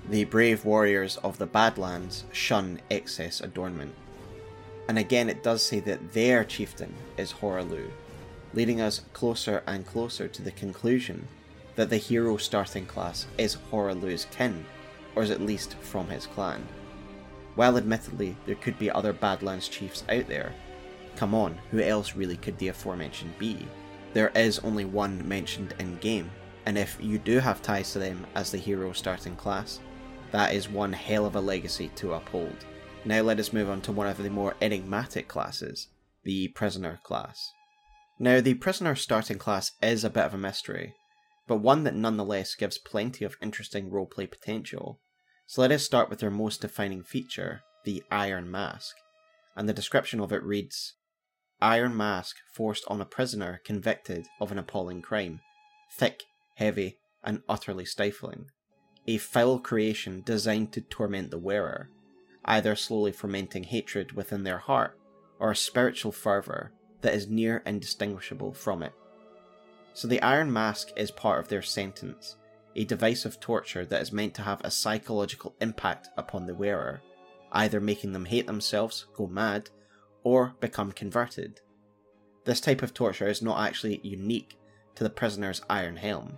the 0.09 0.23
brave 0.23 0.65
warriors 0.65 1.17
of 1.17 1.37
the 1.37 1.45
Badlands 1.45 2.23
shun 2.31 2.81
excess 2.89 3.39
adornment. 3.39 3.93
And 4.89 4.97
again, 4.97 5.29
it 5.29 5.43
does 5.43 5.61
say 5.63 5.79
that 5.81 6.13
their 6.13 6.43
chieftain 6.43 6.91
is 7.17 7.33
Hoarah 7.33 7.65
Loux, 7.65 7.91
leading 8.55 8.81
us 8.81 9.01
closer 9.13 9.61
and 9.67 9.85
closer 9.85 10.27
to 10.27 10.41
the 10.41 10.51
conclusion 10.51 11.27
that 11.75 11.91
the 11.91 11.97
hero 11.97 12.35
starting 12.37 12.87
class 12.87 13.27
is 13.37 13.57
Hoarah 13.69 13.93
Loux's 13.93 14.25
kin, 14.31 14.65
or 15.15 15.21
is 15.21 15.29
at 15.29 15.39
least 15.39 15.75
from 15.81 16.09
his 16.09 16.25
clan. 16.25 16.67
While 17.53 17.77
admittedly 17.77 18.35
there 18.47 18.55
could 18.55 18.79
be 18.79 18.89
other 18.89 19.13
Badlands 19.13 19.67
chiefs 19.67 20.03
out 20.09 20.27
there, 20.27 20.51
Come 21.15 21.33
on, 21.33 21.57
who 21.71 21.79
else 21.79 22.15
really 22.15 22.37
could 22.37 22.57
the 22.57 22.69
aforementioned 22.69 23.37
be? 23.39 23.67
There 24.13 24.31
is 24.35 24.59
only 24.59 24.85
one 24.85 25.27
mentioned 25.27 25.73
in 25.79 25.97
game, 25.97 26.29
and 26.65 26.77
if 26.77 26.97
you 27.01 27.17
do 27.17 27.39
have 27.39 27.61
ties 27.61 27.93
to 27.93 27.99
them 27.99 28.25
as 28.35 28.51
the 28.51 28.57
hero 28.57 28.91
starting 28.91 29.35
class, 29.35 29.79
that 30.31 30.53
is 30.53 30.69
one 30.69 30.91
hell 30.93 31.25
of 31.25 31.35
a 31.35 31.41
legacy 31.41 31.89
to 31.95 32.13
uphold. 32.13 32.65
Now 33.05 33.21
let 33.21 33.39
us 33.39 33.53
move 33.53 33.69
on 33.69 33.81
to 33.81 33.91
one 33.91 34.07
of 34.07 34.17
the 34.17 34.29
more 34.29 34.55
enigmatic 34.61 35.27
classes, 35.27 35.87
the 36.23 36.47
Prisoner 36.49 36.99
class. 37.03 37.51
Now, 38.17 38.41
the 38.41 38.55
Prisoner 38.55 38.95
starting 38.95 39.37
class 39.37 39.71
is 39.81 40.03
a 40.03 40.09
bit 40.09 40.23
of 40.23 40.33
a 40.33 40.37
mystery, 40.37 40.95
but 41.47 41.57
one 41.57 41.83
that 41.83 41.95
nonetheless 41.95 42.55
gives 42.55 42.77
plenty 42.77 43.23
of 43.23 43.37
interesting 43.41 43.89
roleplay 43.91 44.29
potential. 44.29 44.99
So 45.45 45.61
let 45.61 45.71
us 45.71 45.83
start 45.83 46.09
with 46.09 46.19
their 46.19 46.31
most 46.31 46.61
defining 46.61 47.03
feature, 47.03 47.61
the 47.83 48.03
Iron 48.09 48.49
Mask, 48.49 48.95
and 49.55 49.69
the 49.69 49.73
description 49.73 50.19
of 50.19 50.31
it 50.31 50.43
reads 50.43 50.93
Iron 51.61 51.95
mask 51.95 52.37
forced 52.51 52.83
on 52.87 52.99
a 52.99 53.05
prisoner 53.05 53.61
convicted 53.63 54.27
of 54.41 54.51
an 54.51 54.59
appalling 54.59 55.01
crime. 55.01 55.39
Thick, 55.91 56.23
heavy, 56.55 56.97
and 57.23 57.41
utterly 57.47 57.85
stifling. 57.85 58.51
A 59.07 59.17
foul 59.17 59.59
creation 59.59 60.21
designed 60.25 60.73
to 60.73 60.81
torment 60.81 61.31
the 61.31 61.37
wearer, 61.37 61.89
either 62.43 62.75
slowly 62.75 63.11
fermenting 63.11 63.63
hatred 63.63 64.11
within 64.11 64.43
their 64.43 64.57
heart 64.57 64.99
or 65.39 65.51
a 65.51 65.55
spiritual 65.55 66.11
fervour 66.11 66.71
that 67.01 67.13
is 67.13 67.27
near 67.27 67.61
indistinguishable 67.65 68.53
from 68.53 68.83
it. 68.83 68.93
So 69.93 70.07
the 70.07 70.21
Iron 70.21 70.51
Mask 70.51 70.89
is 70.97 71.11
part 71.11 71.39
of 71.39 71.47
their 71.47 71.61
sentence, 71.61 72.35
a 72.75 72.83
device 72.83 73.25
of 73.25 73.39
torture 73.39 73.85
that 73.85 74.01
is 74.01 74.11
meant 74.11 74.33
to 74.35 74.41
have 74.41 74.59
a 74.63 74.71
psychological 74.71 75.55
impact 75.61 76.09
upon 76.17 76.45
the 76.45 76.55
wearer, 76.55 77.01
either 77.51 77.79
making 77.79 78.11
them 78.11 78.25
hate 78.25 78.47
themselves, 78.47 79.05
go 79.15 79.27
mad, 79.27 79.69
or 80.25 80.55
become 80.59 80.91
converted. 80.91 81.61
This 82.43 82.59
type 82.59 82.81
of 82.81 82.93
torture 82.93 83.27
is 83.27 83.41
not 83.41 83.65
actually 83.65 84.01
unique 84.03 84.57
to 84.95 85.03
the 85.03 85.09
prisoner's 85.09 85.61
iron 85.69 85.95
helm. 85.95 86.37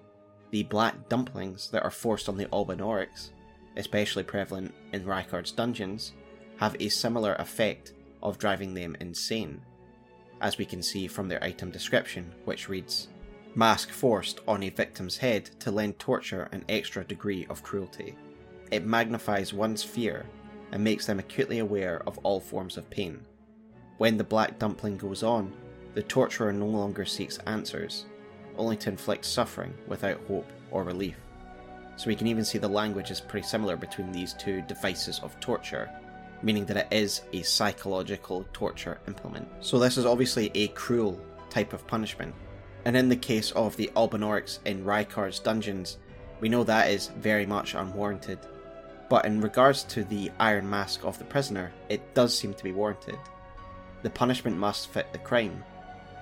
The 0.52 0.64
black 0.64 1.10
dumplings 1.10 1.70
that 1.72 1.84
are 1.84 1.90
forced 1.90 2.30
on 2.30 2.38
the 2.38 2.46
Albinaurics, 2.48 3.30
especially 3.78 4.24
prevalent 4.24 4.74
in 4.92 5.06
Rykard's 5.06 5.52
dungeons, 5.52 6.14
have 6.58 6.76
a 6.80 6.90
similar 6.90 7.36
effect 7.36 7.94
of 8.22 8.38
driving 8.38 8.74
them 8.74 8.98
insane, 9.00 9.62
as 10.42 10.58
we 10.58 10.66
can 10.66 10.84
see 10.84 11.08
from 11.08 11.30
their 11.30 11.44
item 11.44 11.72
description, 11.72 12.34
which 12.46 12.68
reads 12.68 13.08
Mask 13.56 13.90
forced 13.90 14.42
on 14.48 14.64
a 14.64 14.70
victim's 14.70 15.18
head 15.18 15.46
to 15.62 15.72
lend 15.72 15.98
torture 15.98 16.50
an 16.52 16.66
extra 16.68 17.06
degree 17.06 17.48
of 17.50 17.64
cruelty. 17.64 18.16
It 18.70 18.86
magnifies 18.86 19.54
one's 19.54 19.84
fear 19.84 20.26
and 20.74 20.84
makes 20.84 21.06
them 21.06 21.20
acutely 21.20 21.60
aware 21.60 22.02
of 22.06 22.18
all 22.20 22.42
forms 22.42 22.76
of 22.76 22.90
pain, 22.90 23.26
when 23.98 24.18
the 24.18 24.24
Black 24.24 24.60
Dumpling 24.60 24.98
goes 24.98 25.24
on, 25.24 25.52
the 25.96 26.04
torturer 26.04 26.54
no 26.54 26.68
longer 26.68 27.06
seeks 27.06 27.40
answers, 27.48 28.06
only 28.58 28.78
to 28.78 28.90
inflict 28.90 29.26
suffering 29.26 29.74
without 29.88 30.22
hope 30.28 30.48
or 30.70 30.84
relief. 30.84 31.16
So 31.96 32.08
we 32.08 32.16
can 32.16 32.28
even 32.28 32.46
see 32.46 32.60
the 32.60 32.68
language 32.68 33.10
is 33.10 33.20
pretty 33.20 33.48
similar 33.48 33.76
between 33.76 34.12
these 34.12 34.34
two 34.34 34.62
devices 34.62 35.20
of 35.24 35.40
torture, 35.40 35.90
meaning 36.44 36.66
that 36.66 36.78
it 36.78 36.88
is 36.92 37.22
a 37.34 37.42
psychological 37.42 38.46
torture 38.54 39.00
implement. 39.08 39.48
So 39.62 39.80
this 39.80 39.98
is 39.98 40.06
obviously 40.06 40.52
a 40.54 40.68
cruel 40.70 41.20
type 41.50 41.74
of 41.74 41.88
punishment. 41.88 42.36
And 42.86 42.96
in 42.96 43.10
the 43.10 43.16
case 43.16 43.50
of 43.52 43.76
the 43.78 43.90
Albinaurics 43.96 44.60
in 44.66 44.86
Rykard's 44.86 45.40
dungeons, 45.40 45.98
we 46.40 46.50
know 46.50 46.64
that 46.64 46.92
is 46.92 47.08
very 47.18 47.48
much 47.48 47.74
unwarranted. 47.74 48.38
But 49.10 49.26
in 49.26 49.42
regards 49.42 49.82
to 49.86 50.04
the 50.04 50.30
iron 50.40 50.70
mask 50.70 51.04
of 51.04 51.18
the 51.18 51.26
prisoner, 51.26 51.74
it 51.90 52.14
does 52.14 52.38
seem 52.38 52.54
to 52.54 52.64
be 52.64 52.74
warranted 52.74 53.18
the 54.04 54.10
punishment 54.10 54.58
must 54.58 54.90
fit 54.90 55.12
the 55.12 55.20
crime, 55.20 55.64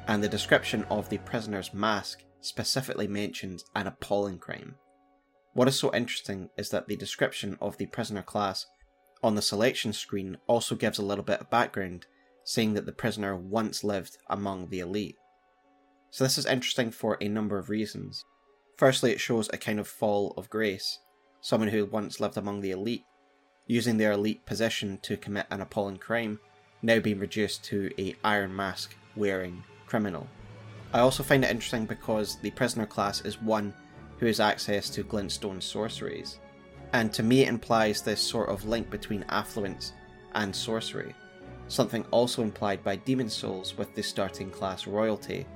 and 0.07 0.23
the 0.23 0.29
description 0.29 0.85
of 0.89 1.09
the 1.09 1.17
prisoner's 1.19 1.73
mask 1.73 2.23
specifically 2.41 3.07
mentions 3.07 3.65
an 3.75 3.87
appalling 3.87 4.37
crime. 4.37 4.75
What 5.53 5.67
is 5.67 5.77
so 5.77 5.93
interesting 5.93 6.49
is 6.57 6.69
that 6.69 6.87
the 6.87 6.95
description 6.95 7.57
of 7.61 7.77
the 7.77 7.85
prisoner 7.87 8.21
class 8.21 8.65
on 9.23 9.35
the 9.35 9.41
selection 9.41 9.93
screen 9.93 10.37
also 10.47 10.75
gives 10.75 10.99
a 10.99 11.05
little 11.05 11.23
bit 11.23 11.41
of 11.41 11.49
background, 11.49 12.05
saying 12.43 12.73
that 12.75 12.85
the 12.85 12.91
prisoner 12.91 13.35
once 13.35 13.83
lived 13.83 14.17
among 14.29 14.69
the 14.69 14.79
elite. 14.79 15.15
So, 16.11 16.23
this 16.23 16.37
is 16.37 16.45
interesting 16.45 16.91
for 16.91 17.17
a 17.19 17.27
number 17.27 17.57
of 17.57 17.69
reasons. 17.69 18.23
Firstly, 18.77 19.11
it 19.11 19.19
shows 19.19 19.49
a 19.51 19.57
kind 19.57 19.79
of 19.79 19.87
fall 19.87 20.33
of 20.37 20.49
grace, 20.49 20.99
someone 21.41 21.69
who 21.69 21.85
once 21.85 22.19
lived 22.19 22.37
among 22.37 22.61
the 22.61 22.71
elite, 22.71 23.05
using 23.65 23.97
their 23.97 24.11
elite 24.11 24.45
position 24.45 24.99
to 25.03 25.17
commit 25.17 25.47
an 25.49 25.61
appalling 25.61 25.97
crime 25.97 26.39
now 26.85 26.99
being 26.99 27.17
reduced 27.17 27.63
to 27.65 27.89
a 27.97 28.15
iron 28.23 28.55
mask 28.55 28.95
wearing 29.15 29.63
criminal. 29.87 30.27
I 30.93 30.99
also 30.99 31.23
find 31.23 31.43
it 31.43 31.49
interesting 31.49 31.85
because 31.85 32.37
the 32.37 32.51
prisoner 32.51 32.85
class 32.85 33.21
is 33.21 33.41
one 33.41 33.73
who 34.19 34.27
has 34.27 34.39
access 34.39 34.89
to 34.91 35.03
glintstone 35.03 35.61
sorceries, 35.61 36.39
and 36.93 37.11
to 37.13 37.23
me 37.23 37.41
it 37.41 37.49
implies 37.49 38.01
this 38.01 38.21
sort 38.21 38.49
of 38.49 38.65
link 38.65 38.89
between 38.91 39.25
affluence 39.29 39.93
and 40.35 40.55
sorcery, 40.55 41.15
something 41.67 42.05
also 42.11 42.43
implied 42.43 42.83
by 42.83 42.97
Demon's 42.97 43.33
Souls 43.33 43.75
with 43.77 43.93
the 43.95 44.03
starting 44.03 44.51
class 44.51 44.85
royalty, 44.85 45.47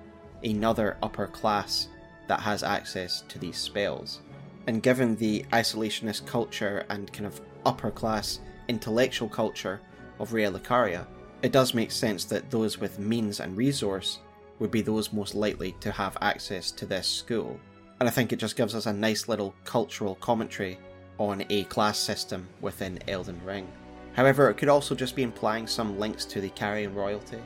another 0.44 0.98
upper 1.04 1.28
class 1.28 1.89
that 2.28 2.39
has 2.39 2.63
access 2.63 3.22
to 3.28 3.38
these 3.38 3.58
spells. 3.58 4.22
And 4.68 4.84
given 4.84 5.15
the 5.15 5.46
isolationist 5.54 6.26
culture 6.26 6.86
and 6.89 7.12
kind 7.13 7.28
of 7.28 7.39
upper 7.65 7.92
class 7.92 8.39
intellectual 8.68 9.30
culture 9.30 9.80
of 10.20 10.32
Lucaria, 10.32 11.08
it 11.41 11.52
does 11.52 11.73
make 11.73 11.91
sense 11.91 12.25
that 12.25 12.52
those 12.52 12.80
with 12.80 12.99
means 12.99 13.39
and 13.39 13.56
resource 13.56 14.19
would 14.60 14.71
be 14.71 14.82
those 14.82 15.13
most 15.13 15.36
likely 15.36 15.71
to 15.80 15.91
have 15.91 16.17
access 16.21 16.71
to 16.71 16.86
this 16.86 17.08
school. 17.08 17.60
And 17.99 18.08
I 18.08 18.12
think 18.12 18.32
it 18.32 18.39
just 18.39 18.56
gives 18.56 18.75
us 18.75 18.86
a 18.86 18.93
nice 18.93 19.28
little 19.28 19.54
cultural 19.63 20.15
commentary 20.15 20.78
on 21.17 21.45
a 21.49 21.63
class 21.65 21.97
system 21.97 22.47
within 22.62 22.99
Elden 23.08 23.39
Ring. 23.45 23.67
However, 24.13 24.49
it 24.49 24.56
could 24.56 24.69
also 24.69 24.95
just 24.95 25.15
be 25.15 25.23
implying 25.23 25.67
some 25.67 25.99
links 25.99 26.25
to 26.25 26.41
the 26.41 26.49
Carian 26.49 26.93
royalty, 26.93 27.39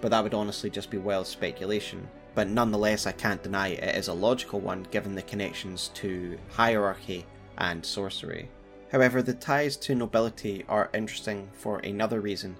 but 0.00 0.10
that 0.10 0.22
would 0.22 0.34
honestly 0.34 0.68
just 0.68 0.90
be 0.90 0.98
wild 0.98 1.26
speculation. 1.26 2.06
But 2.34 2.48
nonetheless, 2.48 3.06
I 3.06 3.12
can't 3.12 3.42
deny 3.42 3.68
it 3.68 3.96
is 3.96 4.08
a 4.08 4.12
logical 4.12 4.60
one 4.60 4.86
given 4.90 5.14
the 5.14 5.22
connections 5.22 5.90
to 5.94 6.38
hierarchy 6.50 7.24
and 7.56 7.84
sorcery. 7.84 8.48
However, 8.92 9.22
the 9.22 9.34
ties 9.34 9.76
to 9.78 9.94
nobility 9.94 10.64
are 10.68 10.90
interesting 10.94 11.48
for 11.52 11.78
another 11.80 12.20
reason, 12.20 12.56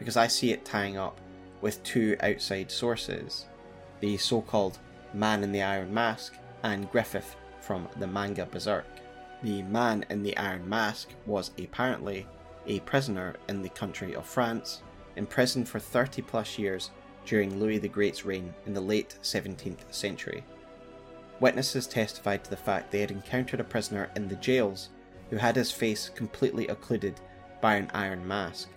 because 0.00 0.16
I 0.16 0.26
see 0.26 0.50
it 0.50 0.64
tying 0.64 0.96
up 0.96 1.20
with 1.60 1.82
two 1.84 2.16
outside 2.20 2.70
sources 2.72 3.44
the 4.00 4.16
so 4.16 4.40
called 4.40 4.78
Man 5.12 5.44
in 5.44 5.52
the 5.52 5.62
Iron 5.62 5.92
Mask 5.92 6.34
and 6.62 6.90
Griffith 6.90 7.36
from 7.60 7.86
the 7.98 8.06
manga 8.06 8.46
Berserk. 8.46 8.86
The 9.42 9.62
Man 9.62 10.06
in 10.08 10.22
the 10.22 10.34
Iron 10.38 10.66
Mask 10.66 11.10
was 11.26 11.50
apparently 11.58 12.26
a 12.66 12.80
prisoner 12.80 13.36
in 13.48 13.60
the 13.60 13.68
country 13.68 14.14
of 14.14 14.24
France, 14.24 14.82
imprisoned 15.16 15.68
for 15.68 15.78
30 15.78 16.22
plus 16.22 16.58
years 16.58 16.90
during 17.26 17.60
Louis 17.60 17.76
the 17.76 17.88
Great's 17.88 18.24
reign 18.24 18.54
in 18.64 18.72
the 18.72 18.80
late 18.80 19.16
17th 19.22 19.92
century. 19.92 20.44
Witnesses 21.40 21.86
testified 21.86 22.42
to 22.44 22.50
the 22.50 22.56
fact 22.56 22.90
they 22.90 23.00
had 23.00 23.10
encountered 23.10 23.60
a 23.60 23.64
prisoner 23.64 24.10
in 24.16 24.28
the 24.28 24.36
jails 24.36 24.88
who 25.28 25.36
had 25.36 25.56
his 25.56 25.70
face 25.70 26.08
completely 26.08 26.66
occluded 26.68 27.20
by 27.60 27.76
an 27.76 27.90
iron 27.92 28.26
mask. 28.26 28.70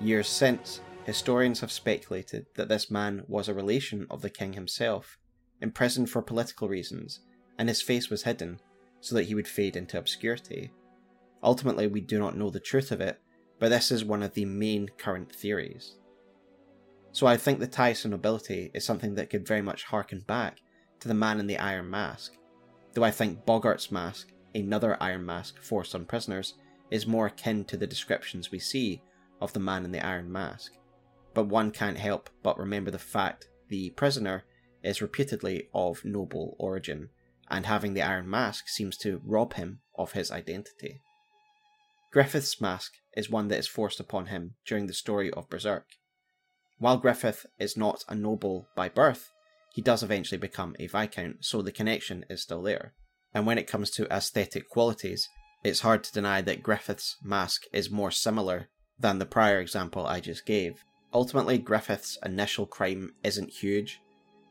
Years 0.00 0.28
since, 0.28 0.80
historians 1.04 1.60
have 1.60 1.72
speculated 1.72 2.46
that 2.54 2.68
this 2.68 2.90
man 2.90 3.24
was 3.28 3.48
a 3.48 3.54
relation 3.54 4.06
of 4.10 4.20
the 4.20 4.30
king 4.30 4.52
himself, 4.52 5.18
imprisoned 5.62 6.10
for 6.10 6.20
political 6.20 6.68
reasons, 6.68 7.20
and 7.58 7.68
his 7.68 7.80
face 7.80 8.10
was 8.10 8.24
hidden 8.24 8.60
so 9.00 9.14
that 9.14 9.24
he 9.24 9.34
would 9.34 9.48
fade 9.48 9.76
into 9.76 9.98
obscurity. 9.98 10.70
Ultimately, 11.42 11.86
we 11.86 12.00
do 12.00 12.18
not 12.18 12.36
know 12.36 12.50
the 12.50 12.60
truth 12.60 12.92
of 12.92 13.00
it, 13.00 13.20
but 13.58 13.70
this 13.70 13.90
is 13.90 14.04
one 14.04 14.22
of 14.22 14.34
the 14.34 14.44
main 14.44 14.88
current 14.98 15.32
theories. 15.32 15.94
So 17.12 17.26
I 17.26 17.38
think 17.38 17.58
the 17.58 17.66
ties 17.66 18.02
to 18.02 18.08
nobility 18.08 18.70
is 18.74 18.84
something 18.84 19.14
that 19.14 19.30
could 19.30 19.46
very 19.46 19.62
much 19.62 19.84
harken 19.84 20.20
back 20.20 20.60
to 21.00 21.08
the 21.08 21.14
man 21.14 21.40
in 21.40 21.46
the 21.46 21.58
iron 21.58 21.88
mask, 21.88 22.34
though 22.92 23.04
I 23.04 23.10
think 23.10 23.46
Boggart's 23.46 23.90
mask, 23.90 24.32
another 24.54 25.02
iron 25.02 25.24
mask 25.24 25.62
forced 25.62 25.94
on 25.94 26.04
prisoners, 26.04 26.54
is 26.90 27.06
more 27.06 27.26
akin 27.26 27.64
to 27.64 27.78
the 27.78 27.86
descriptions 27.86 28.50
we 28.50 28.58
see 28.58 29.00
of 29.40 29.52
the 29.52 29.60
man 29.60 29.84
in 29.84 29.92
the 29.92 30.04
iron 30.04 30.30
mask. 30.30 30.72
But 31.34 31.48
one 31.48 31.70
can't 31.70 31.98
help 31.98 32.30
but 32.42 32.58
remember 32.58 32.90
the 32.90 32.98
fact 32.98 33.48
the 33.68 33.90
prisoner 33.90 34.44
is 34.82 35.02
reputedly 35.02 35.68
of 35.74 36.04
noble 36.04 36.56
origin, 36.58 37.10
and 37.50 37.66
having 37.66 37.94
the 37.94 38.02
iron 38.02 38.28
mask 38.28 38.68
seems 38.68 38.96
to 38.98 39.20
rob 39.24 39.54
him 39.54 39.80
of 39.96 40.12
his 40.12 40.30
identity. 40.30 41.00
Griffith's 42.12 42.60
mask 42.60 42.92
is 43.16 43.28
one 43.28 43.48
that 43.48 43.58
is 43.58 43.66
forced 43.66 44.00
upon 44.00 44.26
him 44.26 44.54
during 44.66 44.86
the 44.86 44.94
story 44.94 45.30
of 45.32 45.50
Berserk. 45.50 45.86
While 46.78 46.98
Griffith 46.98 47.46
is 47.58 47.76
not 47.76 48.04
a 48.08 48.14
noble 48.14 48.68
by 48.74 48.88
birth, 48.88 49.32
he 49.72 49.82
does 49.82 50.02
eventually 50.02 50.38
become 50.38 50.74
a 50.78 50.86
Viscount, 50.86 51.44
so 51.44 51.60
the 51.60 51.72
connection 51.72 52.24
is 52.30 52.42
still 52.42 52.62
there. 52.62 52.94
And 53.34 53.46
when 53.46 53.58
it 53.58 53.66
comes 53.66 53.90
to 53.92 54.10
aesthetic 54.10 54.68
qualities, 54.68 55.28
it's 55.62 55.80
hard 55.80 56.04
to 56.04 56.12
deny 56.12 56.40
that 56.42 56.62
Griffith's 56.62 57.16
mask 57.22 57.64
is 57.72 57.90
more 57.90 58.10
similar 58.10 58.68
than 58.98 59.18
the 59.18 59.26
prior 59.26 59.60
example 59.60 60.06
I 60.06 60.20
just 60.20 60.46
gave. 60.46 60.84
Ultimately, 61.12 61.58
Griffith's 61.58 62.18
initial 62.24 62.66
crime 62.66 63.14
isn't 63.22 63.50
huge. 63.50 64.00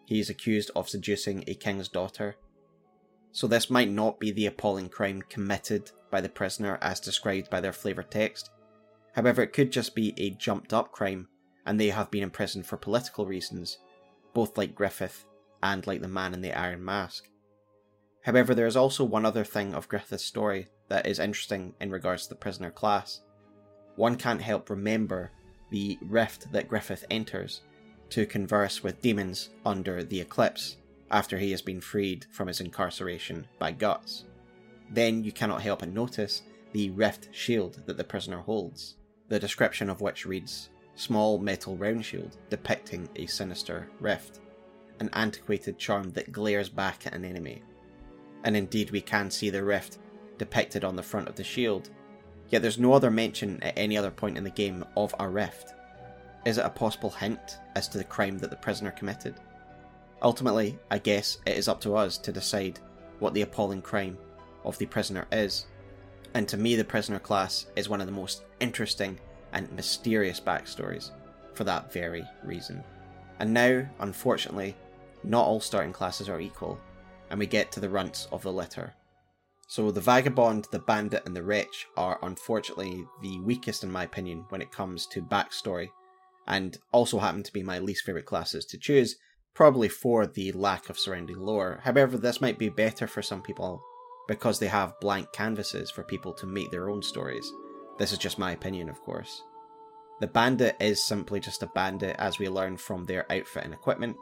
He 0.05 0.19
is 0.19 0.29
accused 0.29 0.71
of 0.75 0.89
seducing 0.89 1.43
a 1.47 1.55
king's 1.55 1.89
daughter. 1.89 2.38
So, 3.31 3.47
this 3.47 3.69
might 3.69 3.89
not 3.89 4.19
be 4.19 4.31
the 4.31 4.45
appalling 4.45 4.89
crime 4.89 5.21
committed 5.29 5.91
by 6.10 6.21
the 6.21 6.29
prisoner 6.29 6.77
as 6.81 6.99
described 6.99 7.49
by 7.49 7.60
their 7.60 7.73
flavour 7.73 8.03
text. 8.03 8.49
However, 9.13 9.41
it 9.41 9.53
could 9.53 9.71
just 9.71 9.95
be 9.95 10.13
a 10.17 10.29
jumped 10.31 10.73
up 10.73 10.91
crime 10.91 11.27
and 11.65 11.79
they 11.79 11.89
have 11.89 12.12
been 12.12 12.23
imprisoned 12.23 12.65
for 12.65 12.77
political 12.77 13.25
reasons, 13.25 13.79
both 14.34 14.58
like 14.58 14.75
Griffith 14.75 15.25
and 15.63 15.86
like 15.88 16.01
the 16.01 16.08
man 16.08 16.34
in 16.34 16.41
the 16.41 16.53
Iron 16.53 16.84
Mask. 16.84 17.27
However, 18.23 18.53
there 18.53 18.67
is 18.67 18.75
also 18.75 19.03
one 19.03 19.25
other 19.25 19.43
thing 19.43 19.73
of 19.73 19.88
Griffith's 19.88 20.23
story 20.23 20.67
that 20.89 21.05
is 21.08 21.19
interesting 21.19 21.73
in 21.79 21.91
regards 21.91 22.23
to 22.23 22.29
the 22.29 22.36
prisoner 22.36 22.71
class. 22.71 23.21
One 23.95 24.15
can't 24.17 24.41
help 24.41 24.69
remember 24.69 25.31
the 25.69 25.97
rift 26.01 26.51
that 26.51 26.67
Griffith 26.67 27.05
enters 27.10 27.62
to 28.10 28.25
converse 28.25 28.84
with 28.84 29.01
demons 29.01 29.49
under 29.65 30.03
the 30.03 30.21
eclipse 30.21 30.77
after 31.12 31.38
he 31.38 31.51
has 31.51 31.62
been 31.62 31.81
freed 31.81 32.25
from 32.31 32.47
his 32.47 32.60
incarceration 32.60 33.47
by 33.60 33.71
Guts. 33.71 34.25
Then 34.91 35.23
you 35.23 35.31
cannot 35.31 35.62
help 35.62 35.79
but 35.79 35.89
notice 35.89 36.43
the 36.71 36.89
rift 36.91 37.29
shield 37.31 37.81
that 37.86 37.97
the 37.97 38.03
prisoner 38.03 38.39
holds, 38.39 38.95
the 39.29 39.39
description 39.39 39.89
of 39.89 40.01
which 40.01 40.25
reads 40.25 40.69
small 40.95 41.38
metal 41.38 41.75
round 41.77 42.05
shield 42.05 42.38
depicting 42.49 43.10
a 43.15 43.25
sinister 43.25 43.89
rift, 43.99 44.39
an 44.99 45.10
antiquated 45.13 45.77
charm 45.77 46.12
that 46.12 46.31
glares 46.31 46.69
back 46.69 47.05
at 47.08 47.13
an 47.13 47.25
enemy. 47.25 47.62
And 48.43 48.55
indeed, 48.55 48.91
we 48.91 49.01
can 49.01 49.31
see 49.31 49.49
the 49.49 49.63
rift 49.63 49.97
depicted 50.38 50.84
on 50.84 50.95
the 50.95 51.03
front 51.03 51.27
of 51.27 51.36
the 51.36 51.43
shield, 51.43 51.89
yet 52.49 52.62
there's 52.62 52.77
no 52.77 52.93
other 52.93 53.12
mention 53.12 53.62
at 53.63 53.77
any 53.77 53.97
other 53.97 54.12
point 54.12 54.38
in 54.38 54.43
the 54.43 54.49
game 54.49 54.86
of 54.95 55.13
a 55.19 55.27
rift. 55.27 55.73
Is 56.45 56.58
it 56.58 56.65
a 56.65 56.69
possible 56.69 57.10
hint 57.10 57.60
as 57.75 57.88
to 57.89 57.97
the 57.97 58.03
crime 58.03 58.38
that 58.39 58.49
the 58.49 58.55
prisoner 58.55 58.91
committed? 58.91 59.36
Ultimately, 60.21 60.77
I 60.91 60.99
guess 60.99 61.39
it 61.45 61.58
is 61.58 61.67
up 61.67 61.81
to 61.81 61.95
us 61.95 62.17
to 62.19 62.31
decide 62.31 62.79
what 63.19 63.34
the 63.34 63.41
appalling 63.41 63.81
crime 63.81 64.17
of 64.63 64.77
the 64.77 64.86
prisoner 64.86 65.27
is. 65.31 65.65
And 66.34 66.47
to 66.47 66.58
me, 66.58 66.75
the 66.75 66.84
prisoner 66.84 67.19
class 67.19 67.67
is 67.75 67.89
one 67.89 68.01
of 68.01 68.08
the 68.08 68.13
most 68.13 68.43
interesting 68.60 69.19
and 69.53 69.71
mysterious 69.71 70.39
backstories 70.39 71.12
for 71.53 71.63
that 71.63 71.91
very 71.91 72.25
reason. 72.43 72.84
And 73.39 73.53
now, 73.53 73.86
unfortunately, 73.99 74.75
not 75.23 75.45
all 75.45 75.60
starting 75.60 75.93
classes 75.93 76.29
are 76.29 76.39
equal, 76.39 76.79
and 77.29 77.39
we 77.39 77.47
get 77.47 77.71
to 77.71 77.79
the 77.79 77.89
runts 77.89 78.27
of 78.31 78.43
the 78.43 78.51
litter. 78.51 78.93
So 79.67 79.89
the 79.91 80.01
Vagabond, 80.01 80.67
the 80.71 80.80
Bandit, 80.80 81.23
and 81.25 81.36
the 81.36 81.43
Wretch 81.43 81.88
are 81.97 82.19
unfortunately 82.21 83.06
the 83.21 83.39
weakest 83.39 83.84
in 83.84 83.91
my 83.91 84.04
opinion 84.04 84.45
when 84.49 84.62
it 84.62 84.71
comes 84.71 85.08
to 85.08 85.21
backstory, 85.21 85.89
and 86.47 86.78
also 86.91 87.19
happen 87.19 87.43
to 87.43 87.54
be 87.54 87.63
my 87.63 87.80
least 87.80 88.04
favourite 88.04 88.28
classes 88.28 88.65
to 88.65 88.78
choose, 88.78 89.15
probably 89.56 89.89
for 89.89 90.27
the 90.27 90.52
lack 90.52 90.89
of 90.89 91.00
surrounding 91.00 91.39
lore. 91.39 91.79
However, 91.83 92.17
this 92.17 92.42
might 92.42 92.60
be 92.60 92.69
better 92.69 93.08
for 93.08 93.21
some 93.21 93.42
people 93.42 93.81
because 94.27 94.60
they 94.60 94.67
have 94.67 95.00
blank 95.00 95.31
canvases 95.33 95.89
for 95.89 96.04
people 96.04 96.33
to 96.33 96.46
make 96.46 96.71
their 96.71 96.89
own 96.89 97.02
stories. 97.02 97.52
This 97.98 98.12
is 98.12 98.17
just 98.17 98.39
my 98.39 98.52
opinion, 98.52 98.89
of 98.89 99.00
course. 99.02 99.42
The 100.19 100.27
bandit 100.27 100.75
is 100.79 101.06
simply 101.06 101.39
just 101.39 101.63
a 101.63 101.67
bandit, 101.67 102.15
as 102.19 102.39
we 102.39 102.48
learn 102.50 102.77
from 102.77 103.06
their 103.06 103.31
outfit 103.31 103.65
and 103.65 103.73
equipment, 103.73 104.15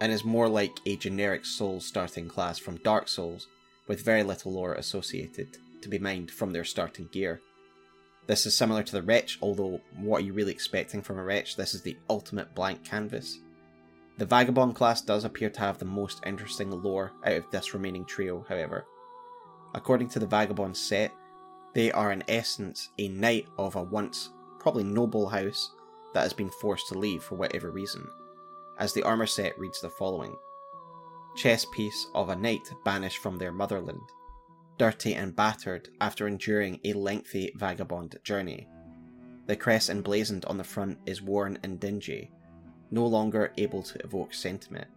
and 0.00 0.12
is 0.12 0.24
more 0.24 0.48
like 0.48 0.78
a 0.86 0.96
generic 0.96 1.44
soul 1.44 1.80
starting 1.80 2.28
class 2.28 2.58
from 2.58 2.76
Dark 2.78 3.08
Souls, 3.08 3.48
with 3.86 4.04
very 4.04 4.22
little 4.22 4.52
lore 4.52 4.74
associated 4.74 5.58
to 5.82 5.88
be 5.88 5.98
mined 5.98 6.30
from 6.30 6.52
their 6.52 6.64
starting 6.64 7.08
gear. 7.12 7.40
This 8.26 8.46
is 8.46 8.56
similar 8.56 8.82
to 8.82 8.92
the 8.92 9.02
Wretch, 9.02 9.38
although 9.40 9.80
what 9.96 10.20
are 10.20 10.24
you 10.24 10.32
really 10.32 10.52
expecting 10.52 11.02
from 11.02 11.18
a 11.18 11.22
Wretch? 11.22 11.56
This 11.56 11.74
is 11.74 11.82
the 11.82 11.96
ultimate 12.10 12.54
blank 12.54 12.84
canvas. 12.84 13.38
The 14.18 14.26
Vagabond 14.26 14.74
class 14.74 15.02
does 15.02 15.24
appear 15.24 15.50
to 15.50 15.60
have 15.60 15.78
the 15.78 15.84
most 15.84 16.22
interesting 16.26 16.70
lore 16.70 17.12
out 17.24 17.36
of 17.36 17.50
this 17.50 17.74
remaining 17.74 18.04
trio, 18.04 18.44
however. 18.48 18.84
According 19.74 20.08
to 20.10 20.18
the 20.18 20.26
Vagabond 20.26 20.76
set, 20.76 21.12
they 21.74 21.92
are 21.92 22.10
in 22.10 22.24
essence 22.26 22.88
a 22.98 23.08
knight 23.08 23.46
of 23.58 23.76
a 23.76 23.82
once 23.82 24.30
probably 24.58 24.84
noble 24.84 25.28
house 25.28 25.70
that 26.14 26.22
has 26.22 26.32
been 26.32 26.50
forced 26.50 26.88
to 26.88 26.98
leave 26.98 27.22
for 27.22 27.34
whatever 27.34 27.70
reason, 27.70 28.08
as 28.78 28.92
the 28.92 29.02
armour 29.02 29.26
set 29.26 29.56
reads 29.58 29.80
the 29.80 29.90
following 29.90 30.34
Chess 31.36 31.66
piece 31.66 32.06
of 32.14 32.30
a 32.30 32.36
knight 32.36 32.66
banished 32.84 33.18
from 33.18 33.36
their 33.36 33.52
motherland, 33.52 34.00
dirty 34.78 35.14
and 35.14 35.36
battered 35.36 35.90
after 36.00 36.26
enduring 36.26 36.80
a 36.84 36.94
lengthy 36.94 37.52
vagabond 37.56 38.16
journey. 38.24 38.66
The 39.46 39.56
crest 39.56 39.90
emblazoned 39.90 40.46
on 40.46 40.56
the 40.56 40.64
front 40.64 40.98
is 41.04 41.20
worn 41.20 41.58
and 41.62 41.78
dingy, 41.78 42.30
no 42.90 43.06
longer 43.06 43.52
able 43.58 43.82
to 43.82 44.02
evoke 44.02 44.32
sentiment. 44.32 44.88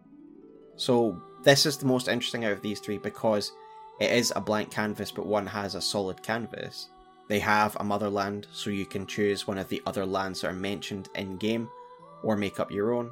So, 0.77 1.21
this 1.43 1.65
is 1.65 1.77
the 1.77 1.85
most 1.85 2.07
interesting 2.07 2.45
out 2.45 2.53
of 2.53 2.61
these 2.61 2.79
three 2.79 2.97
because 2.97 3.51
it 3.99 4.11
is 4.11 4.31
a 4.33 4.41
blank 4.41 4.71
canvas, 4.71 5.11
but 5.11 5.25
one 5.25 5.45
has 5.45 5.75
a 5.75 5.81
solid 5.81 6.23
canvas. 6.23 6.87
They 7.27 7.39
have 7.39 7.75
a 7.79 7.83
motherland, 7.83 8.47
so 8.53 8.69
you 8.69 8.85
can 8.85 9.05
choose 9.05 9.45
one 9.45 9.57
of 9.57 9.67
the 9.67 9.81
other 9.85 10.05
lands 10.05 10.41
that 10.41 10.51
are 10.51 10.53
mentioned 10.53 11.09
in 11.15 11.37
game, 11.37 11.69
or 12.23 12.37
make 12.37 12.61
up 12.61 12.71
your 12.71 12.93
own. 12.93 13.11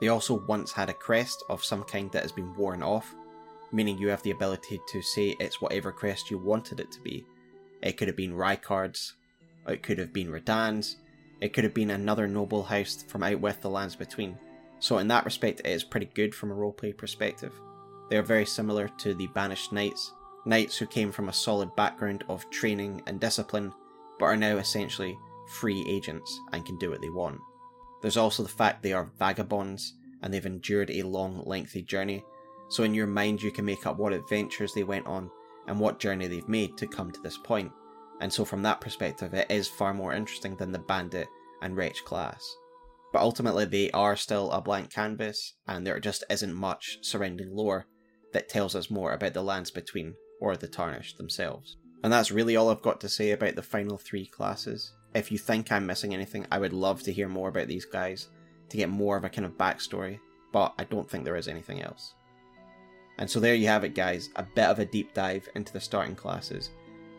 They 0.00 0.08
also 0.08 0.44
once 0.46 0.72
had 0.72 0.90
a 0.90 0.94
crest 0.94 1.42
of 1.48 1.64
some 1.64 1.84
kind 1.84 2.10
that 2.12 2.22
has 2.22 2.32
been 2.32 2.54
worn 2.54 2.82
off, 2.82 3.14
meaning 3.72 3.98
you 3.98 4.08
have 4.08 4.22
the 4.22 4.32
ability 4.32 4.80
to 4.88 5.02
say 5.02 5.34
it's 5.40 5.60
whatever 5.60 5.92
crest 5.92 6.30
you 6.30 6.38
wanted 6.38 6.80
it 6.80 6.92
to 6.92 7.00
be. 7.00 7.24
It 7.82 7.96
could 7.96 8.08
have 8.08 8.16
been 8.16 8.34
Rykard's, 8.34 9.14
it 9.66 9.82
could 9.82 9.98
have 9.98 10.12
been 10.12 10.28
Radahn's, 10.28 10.96
It 11.40 11.52
could 11.52 11.64
have 11.64 11.74
been 11.74 11.90
another 11.90 12.26
noble 12.26 12.62
house 12.62 13.02
from 13.06 13.22
out 13.22 13.40
with 13.40 13.60
the 13.60 13.68
lands 13.70 13.96
between. 13.96 14.38
So 14.78 14.98
in 14.98 15.08
that 15.08 15.24
respect, 15.24 15.60
it 15.60 15.66
is 15.66 15.84
pretty 15.84 16.06
good 16.14 16.34
from 16.34 16.50
a 16.50 16.54
roleplay 16.54 16.96
perspective. 16.96 17.52
They 18.08 18.16
are 18.16 18.22
very 18.22 18.46
similar 18.46 18.88
to 18.98 19.14
the 19.14 19.26
Banished 19.28 19.72
Knights, 19.72 20.12
knights 20.46 20.76
who 20.76 20.86
came 20.86 21.10
from 21.10 21.28
a 21.28 21.32
solid 21.32 21.74
background 21.76 22.24
of 22.28 22.48
training 22.50 23.02
and 23.06 23.20
discipline, 23.20 23.72
but 24.18 24.26
are 24.26 24.36
now 24.36 24.56
essentially 24.58 25.18
free 25.48 25.84
agents 25.88 26.40
and 26.52 26.64
can 26.64 26.78
do 26.78 26.90
what 26.90 27.00
they 27.00 27.10
want. 27.10 27.40
There's 28.04 28.18
also 28.18 28.42
the 28.42 28.50
fact 28.50 28.82
they 28.82 28.92
are 28.92 29.10
vagabonds 29.18 29.94
and 30.20 30.32
they've 30.32 30.44
endured 30.44 30.90
a 30.90 31.04
long, 31.04 31.42
lengthy 31.46 31.80
journey, 31.80 32.22
so 32.68 32.82
in 32.82 32.92
your 32.92 33.06
mind 33.06 33.40
you 33.40 33.50
can 33.50 33.64
make 33.64 33.86
up 33.86 33.96
what 33.96 34.12
adventures 34.12 34.74
they 34.74 34.82
went 34.82 35.06
on 35.06 35.30
and 35.66 35.80
what 35.80 36.00
journey 36.00 36.26
they've 36.26 36.46
made 36.46 36.76
to 36.76 36.86
come 36.86 37.10
to 37.10 37.20
this 37.22 37.38
point. 37.38 37.72
And 38.20 38.30
so 38.30 38.44
from 38.44 38.60
that 38.60 38.82
perspective, 38.82 39.32
it 39.32 39.50
is 39.50 39.68
far 39.68 39.94
more 39.94 40.12
interesting 40.12 40.54
than 40.54 40.70
the 40.70 40.80
bandit 40.80 41.28
and 41.62 41.78
wretch 41.78 42.04
class. 42.04 42.46
But 43.10 43.22
ultimately, 43.22 43.64
they 43.64 43.90
are 43.92 44.16
still 44.16 44.50
a 44.50 44.60
blank 44.60 44.92
canvas, 44.92 45.54
and 45.66 45.86
there 45.86 45.98
just 45.98 46.24
isn't 46.28 46.52
much 46.52 46.98
surrounding 47.00 47.56
lore 47.56 47.86
that 48.34 48.50
tells 48.50 48.74
us 48.74 48.90
more 48.90 49.14
about 49.14 49.32
the 49.32 49.42
lands 49.42 49.70
between 49.70 50.14
or 50.42 50.58
the 50.58 50.68
Tarnished 50.68 51.16
themselves. 51.16 51.78
And 52.02 52.12
that's 52.12 52.30
really 52.30 52.54
all 52.54 52.68
I've 52.68 52.82
got 52.82 53.00
to 53.00 53.08
say 53.08 53.30
about 53.30 53.56
the 53.56 53.62
final 53.62 53.96
three 53.96 54.26
classes. 54.26 54.92
If 55.14 55.30
you 55.30 55.38
think 55.38 55.70
I'm 55.70 55.86
missing 55.86 56.12
anything, 56.12 56.46
I 56.50 56.58
would 56.58 56.72
love 56.72 57.02
to 57.04 57.12
hear 57.12 57.28
more 57.28 57.48
about 57.48 57.68
these 57.68 57.84
guys 57.84 58.28
to 58.68 58.76
get 58.76 58.88
more 58.88 59.16
of 59.16 59.24
a 59.24 59.28
kind 59.28 59.44
of 59.44 59.56
backstory, 59.56 60.18
but 60.52 60.74
I 60.78 60.84
don't 60.84 61.08
think 61.08 61.24
there 61.24 61.36
is 61.36 61.48
anything 61.48 61.82
else. 61.82 62.14
And 63.18 63.30
so 63.30 63.38
there 63.38 63.54
you 63.54 63.68
have 63.68 63.84
it, 63.84 63.94
guys, 63.94 64.30
a 64.34 64.42
bit 64.42 64.66
of 64.66 64.80
a 64.80 64.84
deep 64.84 65.14
dive 65.14 65.48
into 65.54 65.72
the 65.72 65.80
starting 65.80 66.16
classes, 66.16 66.70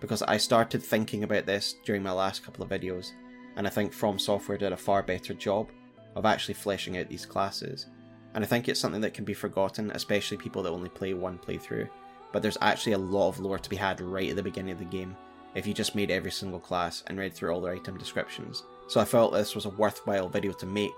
because 0.01 0.21
I 0.23 0.37
started 0.37 0.83
thinking 0.83 1.23
about 1.23 1.45
this 1.45 1.75
during 1.85 2.03
my 2.03 2.11
last 2.11 2.43
couple 2.43 2.63
of 2.63 2.69
videos, 2.69 3.11
and 3.55 3.65
I 3.65 3.69
think 3.69 3.93
From 3.93 4.19
Software 4.19 4.57
did 4.57 4.73
a 4.73 4.77
far 4.77 5.01
better 5.01 5.33
job 5.33 5.69
of 6.15 6.25
actually 6.25 6.55
fleshing 6.55 6.97
out 6.97 7.07
these 7.07 7.25
classes. 7.25 7.85
And 8.33 8.43
I 8.43 8.47
think 8.47 8.67
it's 8.67 8.79
something 8.79 8.99
that 9.01 9.13
can 9.13 9.23
be 9.23 9.33
forgotten, 9.33 9.91
especially 9.91 10.35
people 10.35 10.61
that 10.63 10.71
only 10.71 10.89
play 10.89 11.13
one 11.13 11.37
playthrough. 11.37 11.87
But 12.33 12.41
there's 12.41 12.57
actually 12.59 12.91
a 12.91 12.97
lot 12.97 13.29
of 13.29 13.39
lore 13.39 13.59
to 13.59 13.69
be 13.69 13.77
had 13.77 14.01
right 14.01 14.29
at 14.29 14.35
the 14.35 14.43
beginning 14.43 14.73
of 14.73 14.79
the 14.79 14.85
game 14.85 15.15
if 15.55 15.65
you 15.65 15.73
just 15.73 15.95
made 15.95 16.11
every 16.11 16.31
single 16.31 16.59
class 16.59 17.03
and 17.07 17.17
read 17.17 17.33
through 17.33 17.51
all 17.51 17.61
their 17.61 17.73
item 17.73 17.97
descriptions. 17.97 18.63
So 18.87 18.99
I 18.99 19.05
felt 19.05 19.33
this 19.33 19.55
was 19.55 19.65
a 19.65 19.69
worthwhile 19.69 20.29
video 20.29 20.51
to 20.53 20.65
make, 20.65 20.93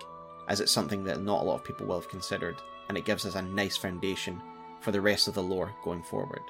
as 0.50 0.60
it's 0.60 0.72
something 0.72 1.04
that 1.06 1.22
not 1.22 1.42
a 1.42 1.46
lot 1.46 1.56
of 1.56 1.64
people 1.64 1.86
will 1.86 2.00
have 2.00 2.10
considered, 2.10 2.56
and 2.90 2.98
it 2.98 3.06
gives 3.06 3.26
us 3.26 3.36
a 3.36 3.42
nice 3.42 3.78
foundation 3.78 4.42
for 4.82 4.92
the 4.92 5.02
rest 5.02 5.28
of 5.28 5.36
the 5.36 5.44
lore 5.44 5.74
going 5.84 6.04
forward. 6.04 6.42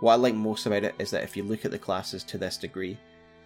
What 0.00 0.12
I 0.12 0.16
like 0.16 0.34
most 0.34 0.66
about 0.66 0.84
it 0.84 0.94
is 0.98 1.10
that 1.10 1.24
if 1.24 1.36
you 1.36 1.44
look 1.44 1.64
at 1.64 1.70
the 1.70 1.78
classes 1.78 2.24
to 2.24 2.38
this 2.38 2.56
degree, 2.56 2.98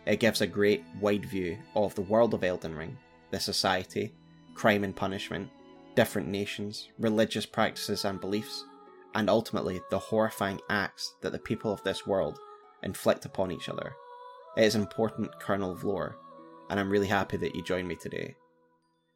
it 0.07 0.21
gives 0.21 0.41
a 0.41 0.47
great 0.47 0.85
wide 1.01 1.27
view 1.27 1.59
of 1.75 1.95
the 1.95 2.03
world 2.03 2.35
of 2.35 2.45
Elden 2.45 2.75
Ring, 2.75 2.97
the 3.31 3.41
society, 3.41 4.15
crime 4.55 4.85
and 4.85 4.97
punishment, 4.97 5.51
different 5.95 6.29
nations, 6.29 6.89
religious 6.99 7.45
practices 7.45 8.05
and 8.05 8.21
beliefs, 8.21 8.65
and 9.15 9.29
ultimately 9.29 9.81
the 9.91 9.99
horrifying 9.99 10.61
acts 10.71 11.15
that 11.23 11.33
the 11.33 11.39
people 11.39 11.73
of 11.73 11.83
this 11.83 12.07
world 12.07 12.39
inflict 12.83 13.25
upon 13.25 13.51
each 13.51 13.69
other. 13.69 13.95
It 14.57 14.65
is 14.65 14.75
an 14.75 14.83
important 14.83 15.39
kernel 15.41 15.73
of 15.73 15.85
lore, 15.85 16.17
and 16.71 16.81
I'm 16.81 16.91
really 16.91 17.09
happy 17.09 17.37
that 17.39 17.55
you 17.55 17.63
joined 17.63 17.89
me 17.89 17.97
today. 17.97 18.37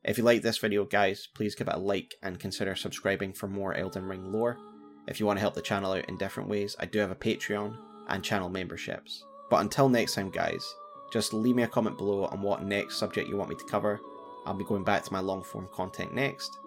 If 0.04 0.16
you 0.16 0.24
like 0.24 0.42
this 0.42 0.58
video, 0.58 0.84
guys, 0.84 1.28
please 1.34 1.54
give 1.54 1.68
it 1.68 1.74
a 1.74 1.78
like 1.78 2.14
and 2.22 2.38
consider 2.38 2.74
subscribing 2.74 3.34
for 3.34 3.48
more 3.48 3.74
Elden 3.74 4.04
Ring 4.04 4.32
lore. 4.32 4.58
If 5.06 5.20
you 5.20 5.26
want 5.26 5.38
to 5.38 5.40
help 5.40 5.54
the 5.54 5.62
channel 5.62 5.92
out 5.92 6.06
in 6.08 6.16
different 6.16 6.48
ways, 6.48 6.76
I 6.78 6.86
do 6.86 6.98
have 6.98 7.10
a 7.10 7.16
Patreon 7.16 7.76
and 8.08 8.24
channel 8.24 8.48
memberships. 8.48 9.24
But 9.50 9.60
until 9.60 9.88
next 9.88 10.14
time, 10.14 10.30
guys, 10.30 10.64
just 11.12 11.34
leave 11.34 11.56
me 11.56 11.64
a 11.64 11.68
comment 11.68 11.98
below 11.98 12.26
on 12.26 12.40
what 12.40 12.62
next 12.62 12.98
subject 12.98 13.28
you 13.28 13.36
want 13.36 13.50
me 13.50 13.56
to 13.56 13.64
cover. 13.64 14.00
I'll 14.46 14.54
be 14.54 14.64
going 14.64 14.84
back 14.84 15.04
to 15.04 15.12
my 15.12 15.20
long 15.20 15.42
form 15.42 15.68
content 15.72 16.14
next. 16.14 16.58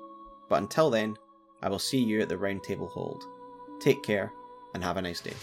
But 0.49 0.61
until 0.61 0.89
then, 0.89 1.17
I 1.61 1.69
will 1.69 1.79
see 1.79 2.03
you 2.03 2.21
at 2.21 2.29
the 2.29 2.37
round 2.37 2.63
table 2.63 2.87
hold. 2.87 3.23
Take 3.79 4.03
care 4.03 4.31
and 4.73 4.83
have 4.83 4.97
a 4.97 5.01
nice 5.01 5.21
day. 5.21 5.33